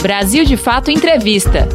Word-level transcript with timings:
Brasil 0.00 0.44
de 0.44 0.56
Fato 0.56 0.90
Entrevista. 0.90 1.68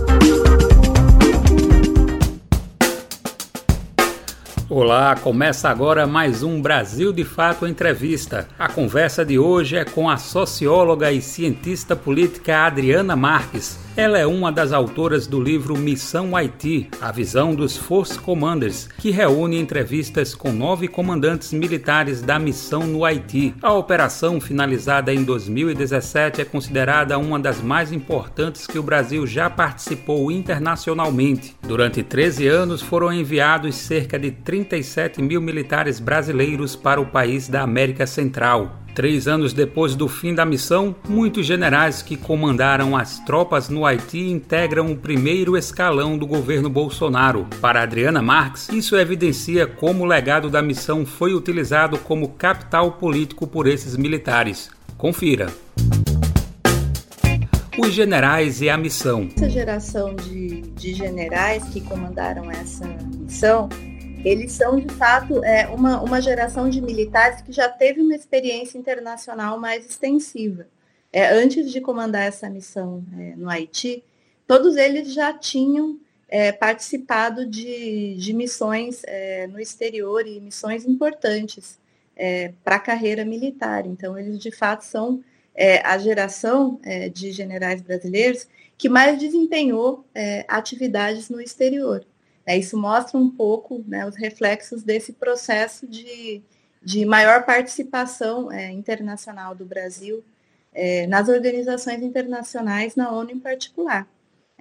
Olá, 4.75 5.15
começa 5.15 5.70
agora 5.70 6.07
mais 6.07 6.41
um 6.41 6.60
Brasil 6.60 7.13
de 7.13 7.23
Fato 7.23 7.67
Entrevista. 7.67 8.47
A 8.57 8.67
conversa 8.67 9.23
de 9.23 9.38
hoje 9.38 9.76
é 9.76 9.85
com 9.85 10.10
a 10.10 10.17
socióloga 10.17 11.12
e 11.12 11.21
cientista 11.21 11.96
política 11.96 12.65
Adriana 12.65 13.15
Marques. 13.15 13.78
Ela 13.96 14.17
é 14.17 14.25
uma 14.25 14.51
das 14.51 14.71
autoras 14.71 15.28
do 15.28 15.39
livro 15.39 15.78
Missão 15.78 16.35
Haiti, 16.35 16.89
a 16.99 17.11
visão 17.11 17.53
dos 17.53 17.77
Force 17.77 18.17
Commanders, 18.17 18.89
que 18.97 19.11
reúne 19.11 19.59
entrevistas 19.59 20.33
com 20.33 20.51
nove 20.51 20.87
comandantes 20.87 21.53
militares 21.53 22.23
da 22.23 22.39
missão 22.39 22.87
no 22.87 23.05
Haiti. 23.05 23.53
A 23.61 23.71
operação, 23.71 24.41
finalizada 24.41 25.13
em 25.13 25.23
2017, 25.23 26.41
é 26.41 26.45
considerada 26.45 27.19
uma 27.19 27.39
das 27.39 27.61
mais 27.61 27.91
importantes 27.91 28.65
que 28.65 28.79
o 28.79 28.84
Brasil 28.84 29.27
já 29.27 29.48
participou 29.48 30.31
internacionalmente. 30.31 31.55
Durante 31.62 32.01
13 32.01 32.48
anos 32.48 32.81
foram 32.81 33.13
enviados 33.13 33.76
cerca 33.76 34.17
de 34.17 34.31
37 34.63 35.22
mil 35.22 35.41
militares 35.41 35.99
brasileiros 35.99 36.76
para 36.76 37.02
o 37.02 37.05
país 37.05 37.48
da 37.48 37.62
América 37.62 38.08
Central. 38.08 38.80
Três 38.95 39.27
anos 39.27 39.54
depois 39.54 39.95
do 39.95 40.08
fim 40.08 40.35
da 40.35 40.45
missão, 40.45 40.95
muitos 41.09 41.45
generais 41.45 42.02
que 42.02 42.16
comandaram 42.16 42.95
as 42.95 43.20
tropas 43.20 43.68
no 43.68 43.85
Haiti 43.85 44.30
integram 44.30 44.91
o 44.91 44.95
primeiro 44.95 45.57
escalão 45.57 46.18
do 46.18 46.27
governo 46.27 46.70
Bolsonaro. 46.70 47.48
Para 47.59 47.81
Adriana 47.81 48.21
Marques, 48.21 48.70
isso 48.70 48.95
evidencia 48.95 49.66
como 49.66 50.04
o 50.04 50.07
legado 50.07 50.49
da 50.49 50.62
missão 50.62 51.05
foi 51.05 51.34
utilizado 51.34 51.98
como 51.98 52.30
capital 52.30 52.93
político 52.93 53.48
por 53.48 53.68
esses 53.68 53.98
militares. 53.98 54.70
Confira. 54.95 55.48
Os 57.80 57.91
generais 57.91 58.62
e 58.62 58.70
a 58.70 58.77
missão. 58.77 59.27
Essa 59.35 59.49
geração 59.49 60.16
de, 60.16 60.62
de 60.62 60.93
generais 60.93 61.63
que 61.65 61.82
comandaram 61.82 62.52
essa 62.52 62.85
missão 63.18 63.68
eles 64.24 64.52
são 64.54 64.80
de 64.80 64.92
fato 64.94 65.44
é, 65.44 65.68
uma, 65.68 66.02
uma 66.02 66.22
geração 66.22 66.70
de 66.70 66.82
militares 66.82 67.42
que 67.42 67.52
já 67.52 67.68
teve 67.68 68.02
uma 68.02 68.16
experiência 68.16 68.78
internacional 68.78 69.60
mais 69.60 69.86
extensiva. 69.86 70.68
É, 71.12 71.32
antes 71.34 71.72
de 71.72 71.82
comandar 71.82 72.24
essa 72.24 72.50
missão 72.50 73.04
é, 73.20 73.36
no 73.36 73.50
Haiti, 73.50 74.04
todos 74.48 74.78
eles 74.78 75.14
já 75.14 75.34
tinham 75.34 76.00
é, 76.28 76.52
participado 76.52 77.46
de, 77.46 78.16
de 78.16 78.34
missões 78.34 79.04
é, 79.04 79.46
no 79.46 79.60
exterior 79.60 80.26
e 80.26 80.40
missões 80.40 80.86
importantes 80.86 81.78
é, 82.16 82.54
para 82.64 82.78
a 82.78 82.80
carreira 82.80 83.24
militar. 83.24 83.86
Então, 83.86 84.18
eles 84.18 84.40
de 84.40 84.52
fato 84.52 84.84
são 84.84 85.24
a 85.84 86.00
geração 86.00 86.82
de 87.14 87.32
generais 87.32 87.80
brasileiros 87.80 88.48
que 88.76 88.90
mais 88.90 89.20
desempenhou 89.20 90.04
atividades 90.48 91.30
no 91.30 91.40
exterior. 91.40 92.04
É, 92.46 92.58
isso 92.58 92.78
mostra 92.78 93.18
um 93.18 93.30
pouco 93.30 93.84
né, 93.88 94.06
os 94.06 94.16
reflexos 94.16 94.84
desse 94.84 95.14
processo 95.14 95.88
de, 95.88 96.42
de 96.82 97.06
maior 97.06 97.46
participação 97.46 98.52
é, 98.52 98.72
internacional 98.72 99.56
do 99.56 99.66
Brasil 99.66 100.24
é, 100.74 101.08
nas 101.08 101.30
organizações 101.30 102.02
internacionais, 102.02 102.96
na 102.96 103.12
ONU 103.12 103.32
em 103.32 103.40
particular. 103.40 104.08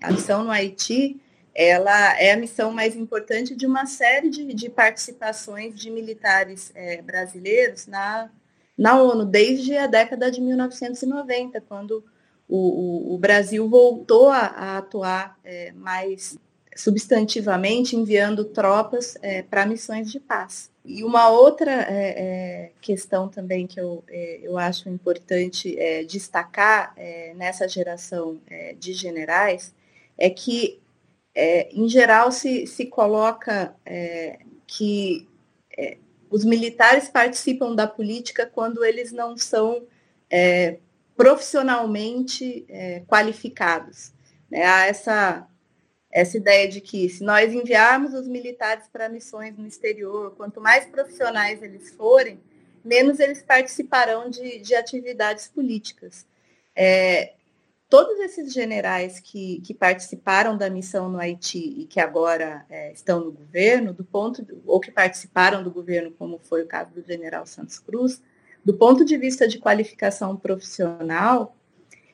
A 0.00 0.12
missão 0.12 0.44
no 0.44 0.50
Haiti, 0.50 1.20
ela 1.54 2.18
é 2.20 2.32
a 2.32 2.36
missão 2.36 2.72
mais 2.72 2.96
importante 2.96 3.54
de 3.54 3.66
uma 3.66 3.86
série 3.86 4.30
de, 4.30 4.52
de 4.54 4.68
participações 4.68 5.74
de 5.74 5.90
militares 5.90 6.70
é, 6.74 7.02
brasileiros 7.02 7.86
na, 7.86 8.30
na 8.76 9.00
ONU, 9.00 9.24
desde 9.24 9.76
a 9.76 9.86
década 9.86 10.30
de 10.30 10.40
1990, 10.40 11.60
quando 11.62 12.04
o, 12.48 12.56
o, 12.56 13.14
o 13.14 13.18
Brasil 13.18 13.68
voltou 13.68 14.28
a, 14.28 14.38
a 14.38 14.78
atuar 14.78 15.38
é, 15.44 15.72
mais 15.72 16.38
substantivamente 16.76 17.96
enviando 17.96 18.44
tropas 18.44 19.16
é, 19.22 19.42
para 19.42 19.66
missões 19.66 20.10
de 20.10 20.18
paz. 20.18 20.70
E 20.84 21.04
uma 21.04 21.28
outra 21.28 21.70
é, 21.70 21.86
é, 21.90 22.72
questão 22.80 23.28
também 23.28 23.66
que 23.66 23.78
eu, 23.78 24.02
é, 24.08 24.40
eu 24.42 24.58
acho 24.58 24.88
importante 24.88 25.78
é, 25.78 26.02
destacar 26.02 26.92
é, 26.96 27.32
nessa 27.34 27.68
geração 27.68 28.40
de 28.78 28.92
generais 28.92 29.72
é 30.18 30.28
que, 30.28 30.80
em 31.34 31.88
geral, 31.88 32.30
se, 32.30 32.66
se 32.66 32.86
coloca 32.86 33.74
que 34.66 35.26
os 36.30 36.44
militares 36.44 37.08
participam 37.08 37.74
da 37.74 37.86
política 37.86 38.44
quando 38.46 38.84
eles 38.84 39.10
não 39.10 39.36
são 39.36 39.86
profissionalmente 41.16 42.66
qualificados. 43.08 44.12
Né? 44.50 44.64
Há 44.64 44.86
essa 44.86 45.48
essa 46.12 46.36
ideia 46.36 46.68
de 46.68 46.80
que 46.80 47.08
se 47.08 47.24
nós 47.24 47.52
enviarmos 47.54 48.12
os 48.12 48.28
militares 48.28 48.86
para 48.92 49.08
missões 49.08 49.56
no 49.56 49.66
exterior, 49.66 50.34
quanto 50.36 50.60
mais 50.60 50.84
profissionais 50.84 51.62
eles 51.62 51.90
forem, 51.90 52.38
menos 52.84 53.18
eles 53.18 53.42
participarão 53.42 54.28
de, 54.28 54.58
de 54.58 54.74
atividades 54.74 55.48
políticas. 55.48 56.26
É, 56.76 57.32
todos 57.88 58.18
esses 58.20 58.52
generais 58.52 59.20
que, 59.20 59.60
que, 59.60 59.72
participaram 59.72 60.56
da 60.56 60.68
missão 60.68 61.08
no 61.08 61.18
Haiti 61.18 61.80
e 61.80 61.86
que 61.86 62.00
agora 62.00 62.64
é, 62.68 62.92
estão 62.92 63.20
no 63.20 63.32
governo, 63.32 63.92
do 63.92 64.04
ponto 64.04 64.46
ou 64.66 64.80
que 64.80 64.90
participaram 64.90 65.62
do 65.62 65.70
governo, 65.70 66.10
como 66.12 66.38
foi 66.38 66.62
o 66.62 66.66
caso 66.66 66.90
do 66.92 67.02
general 67.02 67.46
Santos 67.46 67.78
Cruz, 67.78 68.22
do 68.64 68.74
ponto 68.74 69.04
de 69.04 69.16
vista 69.16 69.48
de 69.48 69.58
qualificação 69.58 70.36
profissional, 70.36 71.56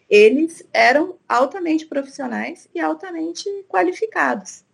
eles 0.09 0.67
eram 0.73 1.17
altamente 1.29 1.87
profissionais 1.87 2.69
e 2.75 2.81
altamente 2.81 3.49
qualificados. 3.69 4.65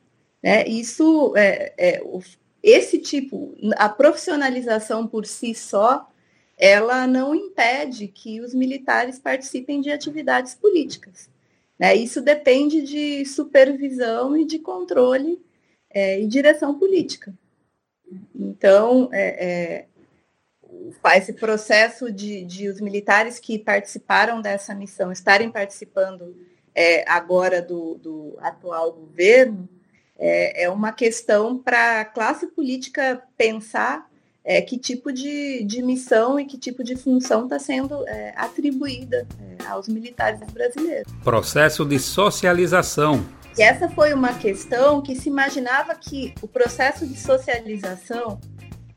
Né? 0.42 0.66
Isso, 0.68 1.34
é, 1.36 1.72
é, 1.76 2.02
esse 2.62 2.98
tipo, 2.98 3.54
a 3.76 3.88
profissionalização 3.88 5.06
por 5.06 5.26
si 5.26 5.54
só, 5.54 6.08
ela 6.56 7.06
não 7.06 7.34
impede 7.34 8.06
que 8.06 8.40
os 8.40 8.54
militares 8.54 9.18
participem 9.18 9.80
de 9.80 9.90
atividades 9.90 10.54
políticas. 10.54 11.28
Né? 11.78 11.96
Isso 11.96 12.20
depende 12.20 12.82
de 12.82 13.24
supervisão 13.24 14.36
e 14.36 14.44
de 14.44 14.60
controle 14.60 15.42
é, 15.90 16.20
e 16.20 16.26
direção 16.26 16.78
política. 16.78 17.34
Então, 18.34 19.08
é, 19.12 19.44
é 19.44 19.86
esse 21.16 21.32
processo 21.32 22.10
de, 22.12 22.44
de, 22.44 22.68
os 22.68 22.80
militares 22.80 23.38
que 23.38 23.58
participaram 23.58 24.40
dessa 24.40 24.74
missão 24.74 25.12
estarem 25.12 25.50
participando 25.50 26.36
é, 26.74 27.08
agora 27.08 27.62
do, 27.62 27.94
do, 27.96 28.36
atual 28.40 28.92
governo 28.92 29.68
é, 30.18 30.64
é 30.64 30.70
uma 30.70 30.92
questão 30.92 31.58
para 31.58 32.00
a 32.00 32.04
classe 32.04 32.46
política 32.48 33.22
pensar 33.36 34.08
é, 34.44 34.60
que 34.60 34.78
tipo 34.78 35.10
de, 35.10 35.64
de, 35.64 35.82
missão 35.82 36.38
e 36.38 36.44
que 36.44 36.58
tipo 36.58 36.84
de 36.84 36.96
função 36.96 37.44
está 37.44 37.58
sendo 37.58 38.06
é, 38.06 38.34
atribuída 38.36 39.26
é, 39.40 39.66
aos 39.66 39.88
militares 39.88 40.40
brasileiros. 40.52 41.10
Processo 41.22 41.84
de 41.84 41.98
socialização. 41.98 43.24
E 43.56 43.62
essa 43.62 43.88
foi 43.88 44.12
uma 44.12 44.34
questão 44.34 45.00
que 45.00 45.14
se 45.14 45.28
imaginava 45.28 45.94
que 45.94 46.34
o 46.42 46.48
processo 46.48 47.06
de 47.06 47.18
socialização 47.18 48.38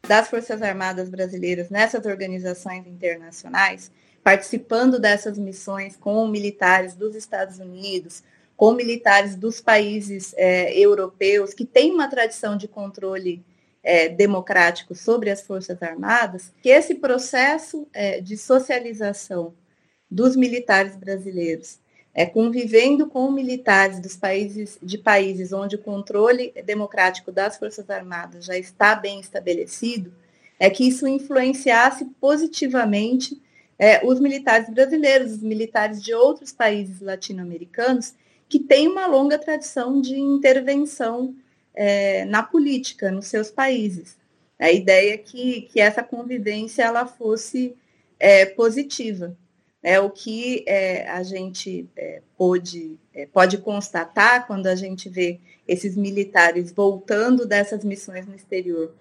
das 0.08 0.30
Forças 0.30 0.62
Armadas 0.62 1.10
Brasileiras 1.10 1.70
nessas 1.70 2.06
organizações 2.06 2.88
internacionais, 2.88 3.92
participando 4.24 5.00
dessas 5.00 5.38
missões 5.38 5.96
com 5.98 6.26
militares 6.28 6.96
dos 6.96 7.16
Estados 7.16 7.60
Unidos, 7.60 8.24
com 8.56 8.72
militares 8.72 9.36
dos 9.36 9.62
países 9.62 10.34
é, 10.38 10.78
europeus 10.78 11.54
que 11.54 11.66
têm 11.66 11.92
uma 11.92 12.08
tradição 12.08 12.58
de 12.58 12.68
controle 12.68 13.44
é, 13.84 14.10
democrático 14.10 14.96
sobre 14.96 15.30
as 15.30 15.42
Forças 15.42 15.82
Armadas, 15.84 16.52
que 16.62 16.70
esse 16.70 16.96
processo 16.96 17.88
é, 17.94 18.20
de 18.22 18.38
socialização 18.38 19.54
dos 20.10 20.36
militares 20.36 20.96
brasileiros 20.96 21.80
é, 22.18 22.26
convivendo 22.26 23.06
com 23.06 23.30
militares 23.30 24.00
dos 24.00 24.16
países 24.16 24.80
de 24.82 24.98
países 24.98 25.54
onde 25.54 25.76
o 25.76 25.80
controle 25.80 26.52
democrático 26.66 27.32
das 27.32 27.58
Forças 27.58 27.88
Armadas 27.92 28.44
já 28.44 28.58
está 28.58 28.96
bem 28.96 29.20
estabelecido, 29.20 30.12
é 30.60 30.68
que 30.68 30.88
isso 30.88 31.08
influenciasse 31.08 32.06
positivamente 32.20 33.40
é, 33.78 34.04
os 34.04 34.20
militares 34.20 34.68
brasileiros, 34.68 35.34
os 35.34 35.44
militares 35.44 36.02
de 36.02 36.12
outros 36.12 36.52
países 36.52 37.02
latino-americanos, 37.02 38.16
que 38.50 38.58
têm 38.58 38.88
uma 38.88 39.06
longa 39.06 39.38
tradição 39.38 40.02
de 40.02 40.20
intervenção 40.20 41.36
é, 41.76 42.26
na 42.26 42.42
política 42.42 43.12
nos 43.12 43.28
seus 43.28 43.52
países. 43.52 44.18
A 44.58 44.72
ideia 44.72 45.14
é 45.14 45.18
que, 45.18 45.62
que 45.72 45.80
essa 45.80 46.02
convivência 46.02 46.82
ela 46.82 47.06
fosse 47.06 47.76
é, 48.20 48.44
positiva. 48.44 49.38
É 49.82 50.00
o 50.00 50.10
que 50.10 50.66
é, 50.68 51.08
a 51.08 51.24
gente 51.24 51.88
é, 51.96 52.22
pode, 52.38 52.98
é, 53.14 53.26
pode 53.26 53.60
constatar 53.60 54.48
quando 54.48 54.68
a 54.68 54.76
gente 54.76 55.08
vê 55.08 55.40
esses 55.68 55.96
militares 55.96 56.72
voltando 56.72 57.46
dessas 57.46 57.84
missões 57.84 58.26
no 58.26 58.36
exterior 58.36 58.94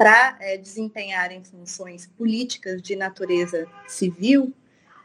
para 0.00 0.38
é, 0.40 0.56
desempenharem 0.56 1.44
funções 1.44 2.06
políticas 2.06 2.80
de 2.80 2.96
natureza 2.96 3.66
civil, 3.86 4.50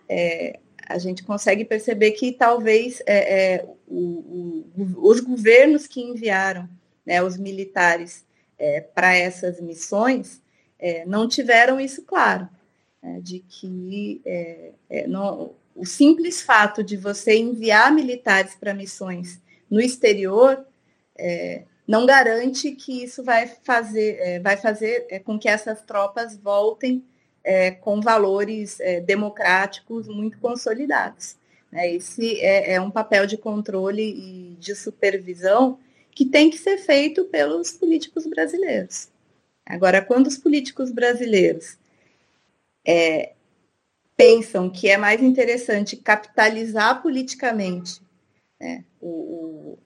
é, 0.07 0.57
a 0.87 0.97
gente 0.97 1.21
consegue 1.21 1.65
perceber 1.65 2.11
que 2.11 2.31
talvez 2.31 3.01
é, 3.05 3.55
é, 3.55 3.65
o, 3.85 4.63
o, 4.77 5.09
os 5.09 5.19
governos 5.19 5.85
que 5.85 6.01
enviaram 6.01 6.69
né, 7.05 7.21
os 7.21 7.37
militares 7.37 8.25
é, 8.57 8.79
para 8.79 9.13
essas 9.13 9.59
missões 9.59 10.41
é, 10.79 11.05
não 11.05 11.27
tiveram 11.27 11.77
isso 11.77 12.03
claro, 12.03 12.47
né, 13.05 13.19
de 13.21 13.39
que 13.39 14.21
é, 14.25 14.71
é, 14.89 15.07
não, 15.07 15.53
o 15.75 15.85
simples 15.85 16.41
fato 16.41 16.83
de 16.83 16.97
você 16.97 17.37
enviar 17.37 17.93
militares 17.93 18.55
para 18.55 18.73
missões 18.73 19.39
no 19.69 19.79
exterior 19.79 20.65
não 21.87 22.05
garante 22.05 22.71
que 22.71 23.03
isso 23.03 23.23
vai 23.23 23.47
fazer, 23.63 24.41
vai 24.41 24.57
fazer 24.57 25.21
com 25.23 25.39
que 25.39 25.47
essas 25.47 25.81
tropas 25.81 26.35
voltem 26.35 27.05
é, 27.45 27.69
com 27.71 28.01
valores 28.01 28.79
é, 28.79 28.99
democráticos 28.99 30.07
muito 30.07 30.39
consolidados. 30.39 31.37
Né? 31.71 31.93
Esse 31.93 32.41
é, 32.41 32.73
é, 32.73 32.81
um 32.81 32.89
papel 32.89 33.27
de 33.27 33.37
controle 33.37 34.01
e 34.01 34.55
de 34.59 34.75
supervisão 34.75 35.77
que 36.11 36.25
tem 36.25 36.49
que 36.49 36.57
ser 36.57 36.79
feito 36.79 37.25
pelos 37.25 37.71
políticos 37.71 38.25
brasileiros. 38.25 39.09
Agora, 39.65 40.01
quando 40.01 40.27
os 40.27 40.37
políticos 40.37 40.91
brasileiros 40.91 41.77
é, 42.85 43.33
pensam 44.15 44.69
que 44.69 44.89
é 44.89 44.97
mais 44.97 45.21
interessante 45.21 45.97
capitalizar 45.97 47.01
politicamente 47.01 48.01
né, 48.59 48.83
o, 49.01 49.07
o, 49.09 49.79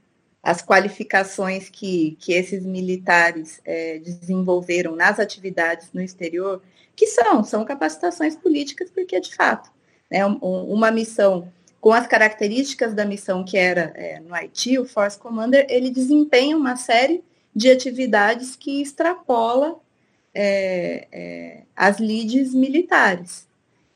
as 0.43 0.61
qualificações 0.61 1.69
que, 1.69 2.15
que 2.19 2.33
esses 2.33 2.65
militares 2.65 3.59
é, 3.65 3.99
desenvolveram 3.99 4.95
nas 4.95 5.19
atividades 5.19 5.91
no 5.93 6.01
exterior, 6.01 6.61
que 6.95 7.07
são, 7.07 7.43
são 7.43 7.65
capacitações 7.65 8.35
políticas, 8.35 8.91
porque 8.91 9.19
de 9.19 9.35
fato, 9.35 9.71
né, 10.11 10.25
uma 10.25 10.91
missão 10.91 11.51
com 11.79 11.93
as 11.93 12.05
características 12.07 12.93
da 12.93 13.05
missão 13.05 13.43
que 13.43 13.57
era 13.57 13.93
é, 13.95 14.19
no 14.19 14.33
Haiti, 14.33 14.77
o 14.77 14.85
Force 14.85 15.17
Commander, 15.17 15.65
ele 15.69 15.89
desempenha 15.89 16.57
uma 16.57 16.75
série 16.75 17.23
de 17.55 17.71
atividades 17.71 18.55
que 18.55 18.81
extrapola 18.81 19.79
é, 20.33 21.07
é, 21.11 21.63
as 21.75 21.99
leads 21.99 22.53
militares. 22.53 23.47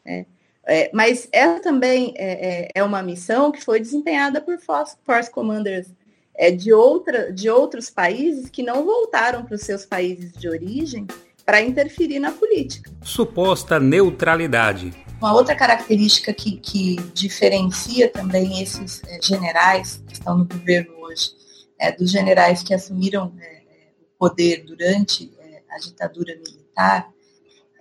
Né? 0.05 0.25
É, 0.65 0.89
mas 0.93 1.27
ela 1.31 1.59
também 1.59 2.13
é, 2.15 2.67
é, 2.67 2.69
é, 2.75 2.83
uma 2.83 3.03
missão 3.03 3.51
que 3.51 3.61
foi 3.61 3.79
desempenhada 3.79 4.39
por 4.39 4.57
Force, 4.59 4.95
Commanders 5.31 5.87
é, 6.35 6.49
de, 6.51 6.71
outra, 6.71 7.33
de 7.33 7.49
outros 7.49 7.89
países 7.89 8.49
que 8.49 8.63
não 8.63 8.85
voltaram 8.85 9.43
para 9.43 9.55
os 9.55 9.61
seus 9.61 9.85
países 9.85 10.31
de 10.33 10.47
origem 10.47 11.05
para 11.45 11.61
interferir 11.61 12.19
na 12.19 12.31
política. 12.31 12.89
Suposta 13.01 13.77
neutralidade. 13.79 14.93
Uma 15.19 15.33
outra 15.33 15.55
característica 15.55 16.33
que, 16.33 16.57
que 16.57 16.95
diferencia 17.13 18.09
também 18.09 18.61
esses 18.61 19.01
é, 19.05 19.19
generais 19.21 20.01
que 20.07 20.13
estão 20.13 20.37
no 20.37 20.45
governo 20.45 20.93
hoje, 21.01 21.31
é, 21.79 21.91
dos 21.91 22.09
generais 22.09 22.63
que 22.63 22.73
assumiram 22.73 23.33
é, 23.39 23.61
o 24.01 24.17
poder 24.17 24.63
durante 24.65 25.31
a 25.73 25.79
ditadura 25.79 26.35
militar, 26.35 27.09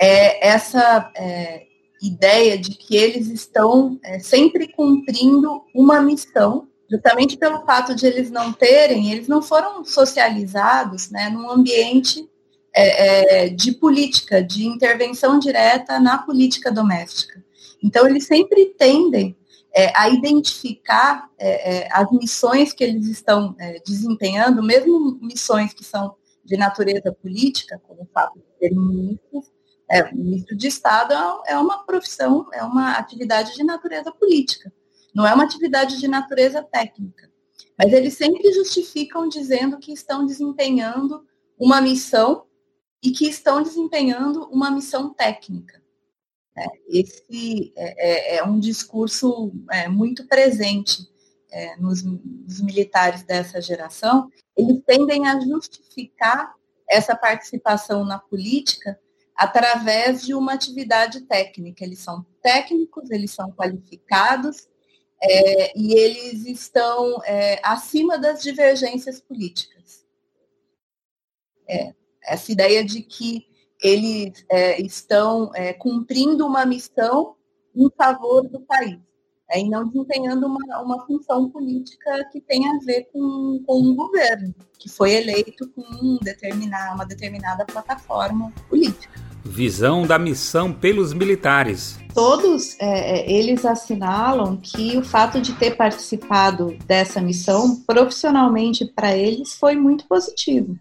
é 0.01 0.49
essa 0.49 1.11
é, 1.17 1.67
ideia 2.01 2.59
de 2.59 2.71
que 2.73 2.97
eles 2.97 3.29
estão 3.29 3.99
é, 4.03 4.19
sempre 4.19 4.69
cumprindo 4.69 5.63
uma 5.75 6.01
missão 6.01 6.67
justamente 6.91 7.39
pelo 7.39 7.65
fato 7.65 7.95
de 7.95 8.05
eles 8.05 8.31
não 8.31 8.53
terem, 8.53 9.11
eles 9.11 9.27
não 9.27 9.41
foram 9.41 9.83
socializados 9.83 11.11
né, 11.11 11.31
num 11.31 11.51
ambiente 11.51 12.29
é, 12.75 13.45
é, 13.45 13.49
de 13.49 13.73
política, 13.73 14.43
de 14.43 14.67
intervenção 14.67 15.39
direta 15.39 15.99
na 15.99 16.19
política 16.19 16.71
doméstica. 16.71 17.43
Então, 17.83 18.07
eles 18.07 18.27
sempre 18.27 18.75
tendem 18.79 19.35
é, 19.75 19.91
a 19.95 20.11
identificar 20.11 21.31
é, 21.39 21.89
as 21.91 22.11
missões 22.13 22.73
que 22.75 22.85
eles 22.85 23.07
estão 23.09 23.57
desempenhando, 23.87 24.63
mesmo 24.63 25.19
missões 25.21 25.73
que 25.73 25.85
são 25.85 26.15
de 26.53 26.59
natureza 26.59 27.11
política, 27.11 27.81
como 27.89 28.03
o 28.03 28.09
fato 28.13 28.39
de 28.39 28.45
serem 28.59 28.79
ministros, 28.79 29.51
é, 29.91 30.13
ministro 30.13 30.55
de 30.55 30.69
Estado 30.69 31.15
é 31.47 31.57
uma 31.57 31.83
profissão, 31.87 32.47
é 32.53 32.63
uma 32.63 32.93
atividade 32.93 33.55
de 33.55 33.65
natureza 33.65 34.13
política, 34.13 34.71
não 35.15 35.27
é 35.27 35.33
uma 35.33 35.45
atividade 35.45 35.99
de 35.99 36.07
natureza 36.07 36.63
técnica. 36.63 37.31
Mas 37.79 37.91
eles 37.95 38.19
sempre 38.19 38.53
justificam 38.53 39.29
dizendo 39.29 39.79
que 39.79 39.93
estão 39.93 40.27
desempenhando 40.27 41.27
uma 41.59 41.81
missão 41.81 42.45
e 43.03 43.13
que 43.13 43.27
estão 43.27 43.63
desempenhando 43.63 44.45
uma 44.51 44.71
missão 44.71 45.13
técnica. 45.15 45.83
É, 46.55 46.67
esse 46.87 47.73
é, 47.75 48.35
é, 48.35 48.37
é, 48.37 48.45
um 48.45 48.61
discurso 48.61 49.55
é, 49.71 49.89
muito 49.89 50.27
presente 50.27 51.09
é, 51.51 51.77
nos, 51.79 52.03
nos, 52.03 52.61
militares 52.61 53.23
dessa 53.23 53.59
geração. 53.59 54.31
Eles 54.63 54.83
tendem 54.87 55.27
a 55.27 55.41
justificar 55.41 56.55
essa 56.89 57.17
participação 57.17 58.05
na 58.05 58.19
política 58.19 58.99
através 59.37 60.23
de 60.23 60.35
uma 60.35 60.53
atividade 60.53 61.23
técnica. 61.23 61.85
Eles 61.85 62.01
são 62.01 62.25
técnicos, 62.43 63.11
eles 63.11 63.31
são 63.31 63.51
qualificados 63.53 64.69
é, 65.21 65.79
e 65.79 65.95
eles 65.95 66.47
estão 66.47 67.21
acima 67.63 68.19
das 68.19 68.43
divergências 68.43 69.21
políticas. 69.21 70.05
É, 71.69 71.95
essa 72.25 72.53
ideia 72.53 72.85
de 72.85 73.03
que 73.03 73.47
eles 73.83 74.45
é, 74.49 74.81
estão 74.81 75.51
é, 75.55 75.73
cumprindo 75.73 76.47
uma 76.47 76.65
missão 76.65 77.37
em 77.75 77.91
favor 77.97 78.49
do 78.49 78.61
país, 78.61 79.01
é, 79.53 79.61
e 79.61 79.69
não 79.69 79.87
desempenhando 79.87 80.47
uma, 80.47 80.81
uma 80.81 81.07
função 81.07 81.49
política 81.51 82.29
que 82.33 82.41
tem 82.41 82.67
a 82.67 82.79
ver 82.85 83.09
com, 83.13 83.63
com 83.67 83.81
um 83.81 83.95
governo, 83.95 84.55
que 84.79 84.89
foi 84.89 85.13
eleito 85.13 85.69
com 85.71 85.83
um 85.83 86.19
determinar, 86.23 86.95
uma 86.95 87.05
determinada 87.05 87.65
plataforma 87.65 88.53
política. 88.69 89.21
Visão 89.45 90.07
da 90.07 90.19
missão 90.19 90.73
pelos 90.73 91.13
militares. 91.13 91.99
Todos 92.15 92.79
é, 92.81 93.21
é 93.21 93.33
eles 93.33 93.65
assinalam 93.65 94.57
que 94.57 94.97
o 94.97 95.05
fato 95.05 95.41
de 95.41 95.53
ter 95.55 95.77
participado 95.77 96.77
dessa 96.87 97.21
missão 97.21 97.77
profissionalmente 97.85 98.85
para 98.85 99.17
eles 99.17 99.55
foi 99.55 99.75
muito 99.75 100.07
positivo 100.07 100.77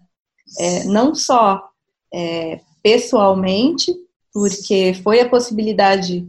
é, 0.58 0.84
não 0.84 1.14
só 1.14 1.62
é, 2.12 2.60
pessoalmente, 2.82 3.92
porque 4.32 4.94
foi 5.02 5.20
a 5.20 5.28
possibilidade 5.28 6.26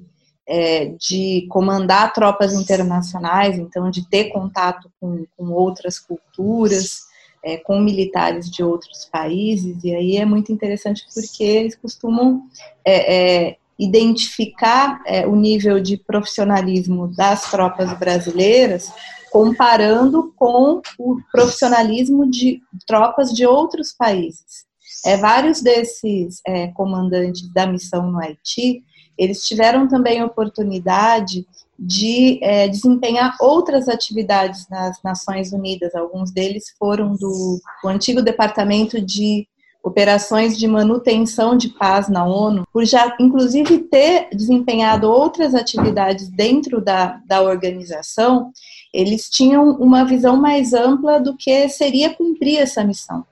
é, 0.47 0.93
de 0.99 1.47
comandar 1.49 2.13
tropas 2.13 2.53
internacionais, 2.53 3.57
então 3.57 3.89
de 3.89 4.07
ter 4.09 4.25
contato 4.25 4.91
com, 4.99 5.25
com 5.37 5.51
outras 5.51 5.99
culturas, 5.99 7.03
é, 7.43 7.57
com 7.57 7.79
militares 7.79 8.49
de 8.49 8.63
outros 8.63 9.05
países, 9.05 9.83
e 9.83 9.93
aí 9.93 10.17
é 10.17 10.25
muito 10.25 10.51
interessante 10.51 11.05
porque 11.13 11.43
eles 11.43 11.75
costumam 11.75 12.43
é, 12.85 13.47
é, 13.47 13.57
identificar 13.77 15.01
é, 15.05 15.27
o 15.27 15.35
nível 15.35 15.79
de 15.79 15.97
profissionalismo 15.97 17.07
das 17.07 17.49
tropas 17.49 17.97
brasileiras 17.97 18.91
comparando 19.31 20.31
com 20.35 20.79
o 20.99 21.17
profissionalismo 21.31 22.29
de 22.29 22.61
tropas 22.85 23.31
de 23.31 23.47
outros 23.47 23.91
países. 23.91 24.63
É, 25.05 25.17
vários 25.17 25.61
desses 25.61 26.41
é, 26.47 26.67
comandantes 26.67 27.51
da 27.53 27.67
missão 27.67 28.09
no 28.11 28.19
Haiti, 28.19 28.83
eles 29.17 29.45
tiveram 29.45 29.87
também 29.87 30.23
oportunidade 30.23 31.45
de 31.77 32.39
é, 32.41 32.67
desempenhar 32.67 33.35
outras 33.39 33.87
atividades 33.87 34.67
nas 34.69 35.01
Nações 35.03 35.51
Unidas. 35.51 35.93
Alguns 35.93 36.31
deles 36.31 36.73
foram 36.79 37.13
do, 37.15 37.59
do 37.83 37.89
antigo 37.89 38.21
Departamento 38.21 39.01
de 39.01 39.47
operações 39.83 40.57
de 40.57 40.65
manutenção 40.65 41.57
de 41.57 41.67
paz 41.67 42.07
na 42.07 42.25
ONU, 42.25 42.65
por 42.71 42.85
já, 42.85 43.13
inclusive, 43.19 43.79
ter 43.79 44.29
desempenhado 44.31 45.11
outras 45.11 45.53
atividades 45.53 46.29
dentro 46.29 46.79
da, 46.79 47.19
da 47.27 47.41
organização, 47.41 48.49
eles 48.93 49.29
tinham 49.29 49.71
uma 49.71 50.05
visão 50.05 50.37
mais 50.37 50.73
ampla 50.73 51.19
do 51.19 51.35
que 51.35 51.67
seria 51.67 52.13
cumprir 52.13 52.59
essa 52.59 52.81
missão. 52.81 53.25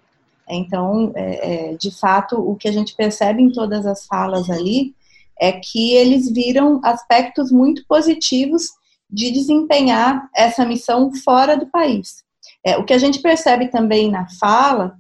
Então, 0.56 1.12
é, 1.16 1.72
é, 1.72 1.78
de 1.78 1.92
fato, 1.92 2.36
o 2.38 2.56
que 2.56 2.68
a 2.68 2.72
gente 2.72 2.96
percebe 2.96 3.42
em 3.42 3.52
todas 3.52 3.86
as 3.86 4.06
falas 4.06 4.50
ali 4.50 4.94
é 5.40 5.52
que 5.54 5.94
eles 5.94 6.32
viram 6.32 6.80
aspectos 6.84 7.52
muito 7.52 7.86
positivos 7.88 8.70
de 9.10 9.32
desempenhar 9.32 10.30
essa 10.36 10.66
missão 10.66 11.14
fora 11.14 11.58
do 11.58 11.68
país. 11.68 12.24
É, 12.64 12.78
o 12.78 12.84
que 12.86 12.94
a 12.94 12.98
gente 12.98 13.20
percebe 13.20 13.70
também 13.70 14.10
na 14.10 14.28
fala 14.40 14.96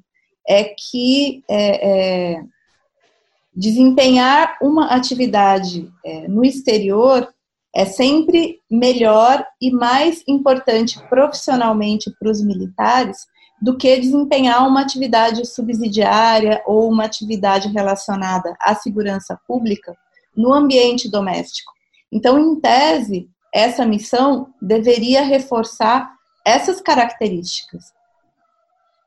é 0.48 0.64
que 0.64 1.44
é, 1.50 2.36
é, 2.36 2.44
desempenhar 3.56 4.58
uma 4.62 4.88
atividade 4.88 5.92
é, 6.04 6.28
no 6.28 6.44
exterior 6.44 7.32
é 7.74 7.86
sempre 7.86 8.60
melhor 8.70 9.46
e 9.62 9.72
mais 9.72 10.24
importante 10.28 11.00
profissionalmente 11.08 12.12
para 12.20 12.30
os 12.30 12.42
militares 12.42 13.28
do 13.62 13.78
que 13.78 14.00
desempenhar 14.00 14.68
uma 14.68 14.82
atividade 14.82 15.46
subsidiária 15.46 16.64
ou 16.66 16.90
uma 16.90 17.06
atividade 17.06 17.68
relacionada 17.68 18.56
à 18.60 18.74
segurança 18.74 19.40
pública 19.48 19.96
no 20.36 20.54
ambiente 20.54 21.10
doméstico. 21.10 21.72
Então, 22.12 22.40
em 22.40 22.60
tese, 22.60 23.30
essa 23.54 23.86
missão 23.86 24.48
deveria 24.62 25.22
reforçar 25.22 26.12
essas 26.44 26.82
características 26.82 27.94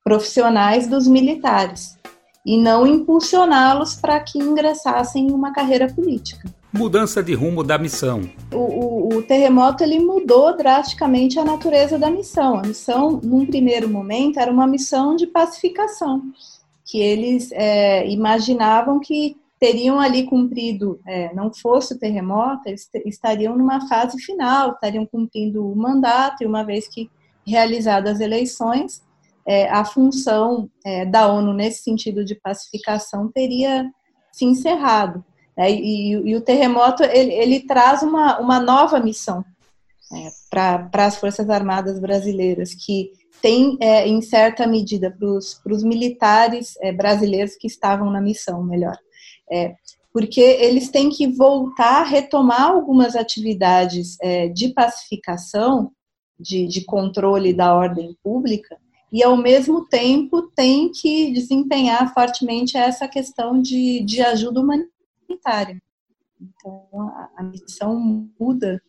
profissionais 0.05 0.87
dos 0.87 1.09
militares 1.09 1.99
e 2.47 2.59
não 2.59 2.87
impulsioná-los 2.87 3.97
para 3.97 4.21
que 4.21 4.39
ingressassem 4.39 5.27
em 5.27 5.33
uma 5.33 5.53
carreira 5.53 5.93
política. 5.93 6.49
Mudança 6.77 7.23
de 7.23 7.35
rumo 7.35 7.63
da 7.63 7.79
missão. 7.79 8.29
O, 8.53 8.57
o, 8.57 9.17
o, 9.17 9.23
terremoto 9.23 9.85
ele 9.85 10.01
mudou 10.01 10.57
drasticamente 10.57 11.39
a 11.39 11.45
natureza 11.45 11.97
da 11.97 12.11
missão. 12.11 12.59
A 12.59 12.63
missão, 12.63 13.21
num 13.23 13.47
primeiro 13.47 13.89
momento, 13.89 14.41
era 14.41 14.51
uma 14.51 14.67
missão 14.67 15.15
de 15.15 15.25
pacificação, 15.25 16.21
que 16.85 16.99
eles 16.99 17.53
é, 17.53 18.09
imaginavam 18.11 18.99
que 18.99 19.37
teriam 19.61 20.01
ali 20.01 20.25
cumprido, 20.25 20.99
é, 21.07 21.33
não 21.33 21.55
fosse 21.55 21.95
o 21.95 21.99
terremoto, 21.99 22.63
eles 22.67 22.91
estariam 23.07 23.57
numa 23.57 23.87
fase 23.89 24.21
final, 24.21 24.73
estariam 24.73 25.07
cumprindo 25.07 25.65
o 25.65 25.77
mandato, 25.77 26.43
e 26.43 26.47
uma 26.47 26.65
vez 26.65 26.89
que 26.89 27.09
realizadas 27.47 28.17
as 28.17 28.21
eleições, 28.21 29.01
é, 29.47 29.71
a 29.71 29.85
função 29.85 30.69
é, 30.85 31.07
da 31.07 31.29
ONU 31.29 31.55
nesse 31.55 31.85
sentido 31.85 32.25
de 32.25 32.35
pacificação 32.35 33.31
teria 33.33 33.89
se 34.33 34.45
encerrado. 34.45 35.25
Né? 35.57 35.71
E, 35.71 36.13
e, 36.13 36.37
o 36.37 36.41
terremoto 36.41 37.03
ele, 37.03 37.33
ele, 37.33 37.61
traz 37.61 38.03
uma, 38.03 38.39
uma 38.41 38.61
nova 38.61 38.99
missão 39.01 39.45
é, 40.13 40.29
para 40.51 41.07
as 41.07 41.17
Forças 41.17 41.49
Armadas 41.49 41.99
brasileiras, 41.99 42.75
que 42.75 43.11
tem, 43.41 43.77
é, 43.81 44.07
em 44.09 44.21
certa 44.23 44.67
medida, 44.67 45.11
para 45.11 45.73
os 45.73 45.83
militares 45.83 46.75
é, 46.81 46.93
brasileiros 46.93 47.57
que 47.57 47.67
estavam 47.67 48.11
na 48.11 48.21
missão, 48.21 48.63
melhor. 48.63 48.97
É, 49.51 49.75
porque 50.13 50.41
eles 50.41 50.89
têm 50.91 51.11
que 51.11 51.27
voltar 51.27 52.03
a 52.03 52.05
retomar 52.05 52.71
algumas 52.71 53.17
atividades 53.17 54.17
de 54.55 54.69
pacificação, 54.69 55.91
de, 56.39 56.69
de 56.69 56.85
controle 56.85 57.53
da 57.53 57.75
ordem 57.75 58.17
pública, 58.23 58.79
e 59.13 59.25
ao 59.25 59.37
mesmo 59.37 59.87
tempo 59.87 60.43
tem 60.55 60.91
que 60.91 61.33
desempenhar 61.33 62.15
fortemente 62.15 62.77
essa 62.77 63.09
questão 63.09 63.61
de, 63.61 64.05
de 64.05 64.23
ajuda 64.23 64.61
humanitária. 64.61 64.94
Então 66.41 66.89
a, 66.95 67.31
a 67.39 67.43
missão 67.43 67.99
muda 68.39 68.81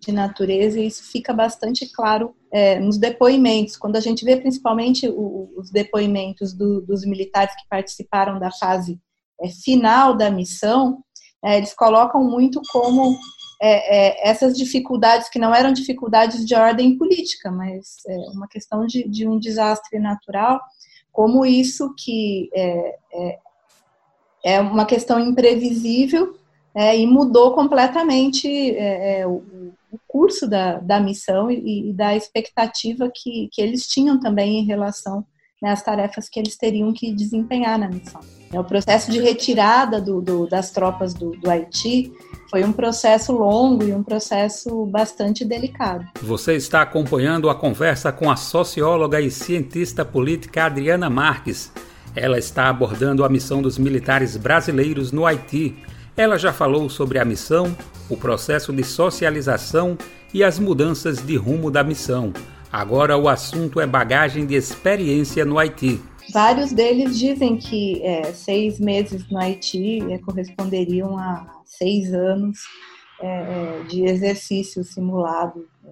de 0.00 0.12
natureza 0.12 0.80
e 0.80 0.86
isso 0.86 1.04
fica 1.04 1.32
bastante 1.32 1.90
claro 1.92 2.34
é, 2.50 2.80
nos 2.80 2.98
depoimentos. 2.98 3.76
Quando 3.76 3.96
a 3.96 4.00
gente 4.00 4.24
vê 4.24 4.36
principalmente 4.36 5.06
o, 5.08 5.52
os 5.56 5.70
depoimentos 5.70 6.54
do, 6.54 6.80
dos 6.80 7.04
militares 7.04 7.54
que 7.54 7.68
participaram 7.68 8.38
da 8.38 8.50
fase 8.50 8.98
é, 9.40 9.48
final 9.48 10.16
da 10.16 10.30
missão, 10.30 11.04
é, 11.44 11.58
eles 11.58 11.74
colocam 11.74 12.22
muito 12.24 12.60
como 12.70 13.16
é, 13.60 14.08
é, 14.08 14.28
essas 14.30 14.56
dificuldades 14.56 15.28
que 15.28 15.38
não 15.38 15.54
eram 15.54 15.72
dificuldades 15.72 16.46
de 16.46 16.54
ordem 16.54 16.96
política, 16.96 17.50
mas 17.50 17.96
é, 18.08 18.16
uma 18.34 18.48
questão 18.48 18.86
de, 18.86 19.06
de, 19.06 19.28
um 19.28 19.38
desastre 19.38 19.98
natural, 19.98 20.60
como 21.12 21.44
isso 21.44 21.94
que 21.98 22.48
é, 24.44 24.52
é, 24.52 24.54
é 24.56 24.60
uma 24.60 24.84
questão 24.84 25.18
imprevisível 25.20 26.36
é, 26.74 26.96
e 26.96 27.06
mudou 27.06 27.52
completamente 27.52 28.76
o, 29.26 29.42
o, 29.92 29.98
curso 30.06 30.48
da, 30.48 30.78
da 30.78 31.00
missão 31.00 31.50
e, 31.50 31.90
e, 31.90 31.92
da 31.92 32.14
expectativa 32.14 33.10
que, 33.12 33.48
que 33.52 33.60
eles 33.60 33.86
tinham 33.86 34.20
também 34.20 34.60
em 34.60 34.64
relação 34.64 35.24
né, 35.60 35.70
às 35.70 35.82
tarefas 35.82 36.28
que 36.28 36.40
eles 36.40 36.56
teriam 36.56 36.92
que 36.92 37.12
desempenhar 37.12 37.78
na 37.78 37.88
missão. 37.88 38.20
O 38.52 38.64
processo 38.64 39.12
de 39.12 39.20
retirada 39.20 40.00
do, 40.00 40.20
do, 40.20 40.46
das 40.48 40.72
tropas 40.72 41.14
do, 41.14 41.30
do 41.36 41.48
Haiti 41.48 42.12
foi 42.48 42.64
um 42.64 42.72
processo 42.72 43.32
longo 43.32 43.84
e 43.84 43.92
um 43.92 44.02
processo 44.02 44.86
bastante 44.86 45.44
delicado. 45.44 46.04
Você 46.20 46.56
está 46.56 46.82
acompanhando 46.82 47.48
a 47.48 47.54
conversa 47.54 48.10
com 48.10 48.28
a 48.28 48.34
socióloga 48.34 49.20
e 49.20 49.30
cientista 49.30 50.04
política 50.04 50.64
Adriana 50.64 51.08
Marques. 51.08 51.70
Ela 52.14 52.38
está 52.38 52.68
abordando 52.68 53.24
a 53.24 53.28
missão 53.28 53.62
dos 53.62 53.78
militares 53.78 54.36
brasileiros 54.36 55.12
no 55.12 55.24
Haiti. 55.24 55.76
Ela 56.16 56.36
já 56.38 56.52
falou 56.52 56.88
sobre 56.90 57.18
a 57.18 57.24
missão, 57.24 57.76
o 58.08 58.16
processo 58.16 58.72
de 58.72 58.82
socialização 58.82 59.96
e 60.34 60.42
as 60.42 60.58
mudanças 60.58 61.24
de 61.24 61.36
rumo 61.36 61.70
da 61.70 61.84
missão. 61.84 62.32
Agora 62.72 63.16
o 63.16 63.28
assunto 63.28 63.80
é 63.80 63.86
bagagem 63.86 64.44
de 64.44 64.54
experiência 64.54 65.44
no 65.44 65.58
Haiti. 65.58 66.00
Vários 66.32 66.72
deles 66.72 67.18
dizem 67.18 67.56
que 67.56 68.02
é, 68.02 68.32
seis 68.32 68.78
meses 68.78 69.28
no 69.28 69.38
Haiti 69.38 70.00
é, 70.12 70.18
corresponderiam 70.18 71.18
a 71.18 71.62
seis 71.64 72.12
anos 72.14 72.58
é, 73.20 73.26
é 73.26 73.82
de 73.88 74.04
exercício 74.04 74.84
simulado 74.84 75.68
é, 75.84 75.90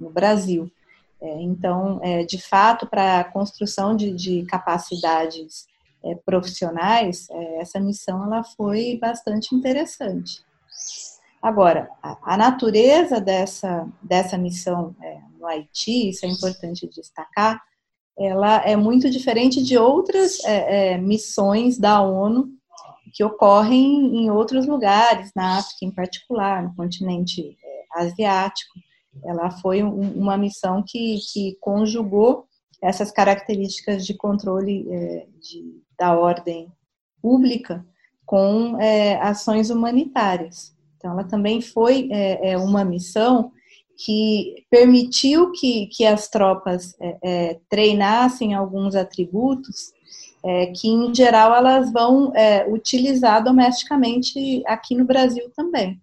no 0.00 0.10
Brasil. 0.10 0.70
É, 1.20 1.42
então, 1.42 2.00
de 2.28 2.40
fato, 2.40 2.86
para 2.86 3.20
a 3.20 3.24
construção 3.24 3.96
de, 3.96 4.12
de 4.12 4.44
capacidades 4.46 5.66
profissionais, 6.24 7.26
essa 7.58 7.80
missão 7.80 8.24
ela 8.24 8.44
foi 8.44 8.96
bastante 9.00 9.52
interessante. 9.52 10.42
Agora, 11.42 11.90
a, 12.00 12.34
a 12.34 12.36
natureza 12.36 13.20
dessa, 13.20 13.88
dessa 14.00 14.38
missão 14.38 14.94
no 15.38 15.46
Haiti, 15.46 16.10
isso 16.10 16.24
é 16.24 16.28
importante 16.28 16.88
destacar, 16.88 17.60
ela 18.18 18.56
é 18.56 18.74
muito 18.74 19.08
diferente 19.08 19.62
de 19.62 19.78
outras 19.78 20.44
é, 20.44 20.94
é, 20.94 20.98
missões 20.98 21.78
da 21.78 22.00
ONU 22.00 22.48
que 23.12 23.22
ocorrem 23.22 24.16
em 24.16 24.30
outros 24.30 24.66
lugares, 24.66 25.30
na 25.34 25.58
África 25.58 25.84
em 25.84 25.90
particular, 25.90 26.62
no 26.62 26.74
continente 26.74 27.56
é, 27.62 28.02
asiático. 28.02 28.74
Ela 29.24 29.50
foi 29.50 29.82
um, 29.82 30.12
uma 30.12 30.36
missão 30.36 30.82
que, 30.86 31.18
que 31.32 31.56
conjugou 31.60 32.46
essas 32.80 33.10
características 33.10 34.06
de 34.06 34.14
controle 34.14 34.86
é, 34.90 35.26
de, 35.40 35.82
da 35.98 36.16
ordem 36.16 36.70
pública 37.20 37.84
com 38.24 38.80
é, 38.80 39.16
ações 39.20 39.70
humanitárias. 39.70 40.74
Então, 40.96 41.12
ela 41.12 41.24
também 41.24 41.60
foi 41.60 42.08
é, 42.10 42.56
uma 42.58 42.84
missão 42.84 43.52
que 43.98 44.64
permitiu 44.70 45.50
que, 45.50 45.86
que 45.86 46.06
as 46.06 46.28
tropas 46.28 46.94
é, 47.00 47.18
é, 47.22 47.60
treinassem 47.68 48.54
alguns 48.54 48.94
atributos 48.94 49.92
é, 50.44 50.66
que, 50.66 50.88
em 50.88 51.12
geral, 51.12 51.52
elas 51.52 51.92
vão 51.92 52.32
é, 52.34 52.64
utilizar 52.70 53.42
domesticamente 53.42 54.62
aqui 54.66 54.94
no 54.94 55.04
Brasil 55.04 55.50
também. 55.54 56.00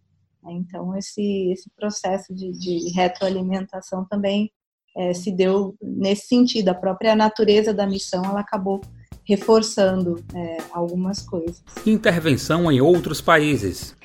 Então, 0.52 0.96
esse, 0.96 1.52
esse 1.52 1.70
processo 1.76 2.34
de, 2.34 2.52
de 2.52 2.92
retroalimentação 2.94 4.06
também 4.06 4.52
é, 4.98 5.14
se 5.14 5.32
deu 5.32 5.76
nesse 5.82 6.28
sentido. 6.28 6.70
A 6.70 6.76
própria 6.76 7.16
natureza 7.16 7.74
da 7.74 7.86
missão 7.86 8.24
ela 8.24 8.40
acabou 8.40 8.82
reforçando 9.28 10.24
é, 10.34 10.58
algumas 10.72 11.22
coisas. 11.22 11.64
Intervenção 11.86 12.72
em 12.72 12.80
outros 12.80 13.22
países 13.22 13.96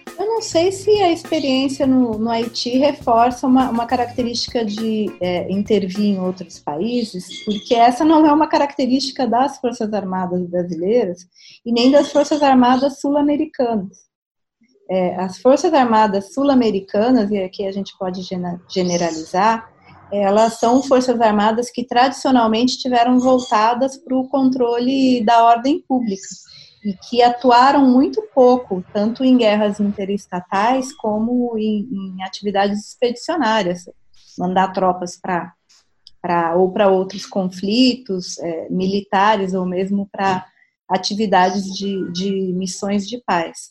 não 0.41 0.45
sei 0.45 0.73
se 0.73 0.91
a 1.03 1.13
experiência 1.13 1.87
no, 1.87 2.19
no 2.19 2.31
Haiti 2.31 2.71
reforça 2.79 3.47
uma, 3.47 3.69
uma 3.69 3.85
característica 3.85 4.65
de 4.65 5.15
é, 5.21 5.53
intervir 5.53 6.07
em 6.07 6.19
outros 6.19 6.59
países, 6.59 7.45
porque 7.45 7.75
essa 7.75 8.07
não 8.07 8.27
é 8.27 8.33
uma 8.33 8.47
característica 8.47 9.27
das 9.27 9.59
Forças 9.59 9.93
Armadas 9.93 10.41
brasileiras 10.47 11.27
e 11.63 11.71
nem 11.71 11.91
das 11.91 12.11
Forças 12.11 12.43
Armadas 12.43 13.01
sul-americanas. 13.01 14.10
É, 14.91 15.15
as 15.17 15.39
Forças 15.39 15.73
Armadas 15.73 16.35
sul-americanas, 16.35 17.31
e 17.31 17.39
aqui 17.39 17.65
a 17.65 17.71
gente 17.71 17.97
pode 17.97 18.23
generalizar, 18.69 19.71
elas 20.13 20.59
são 20.59 20.83
forças 20.83 21.21
armadas 21.21 21.71
que 21.71 21.85
tradicionalmente 21.85 22.77
tiveram 22.77 23.21
voltadas 23.21 23.97
para 23.97 24.17
o 24.17 24.29
controle 24.29 25.25
da 25.25 25.45
ordem 25.45 25.81
pública 25.81 26.27
e 26.85 26.95
que 27.09 27.23
atuaram 27.23 27.87
muito 27.87 28.21
pouco, 28.35 28.83
tanto 28.93 29.23
em 29.23 29.37
guerras 29.37 29.79
interestatais 29.79 30.93
como 30.93 31.57
em, 31.57 31.89
em 31.93 32.23
atividades 32.25 32.89
expedicionárias, 32.89 33.85
mandar 34.39 34.73
tropas 34.73 35.17
para 35.17 35.53
para 36.23 36.55
ou 36.55 36.71
para 36.71 36.89
outros 36.89 37.25
conflitos 37.25 38.39
é, 38.41 38.69
militares 38.69 39.55
ou 39.55 39.65
mesmo 39.65 40.07
para 40.13 40.45
atividades 40.87 41.65
de, 41.65 42.13
de 42.13 42.53
missões 42.53 43.09
de 43.09 43.23
paz. 43.25 43.71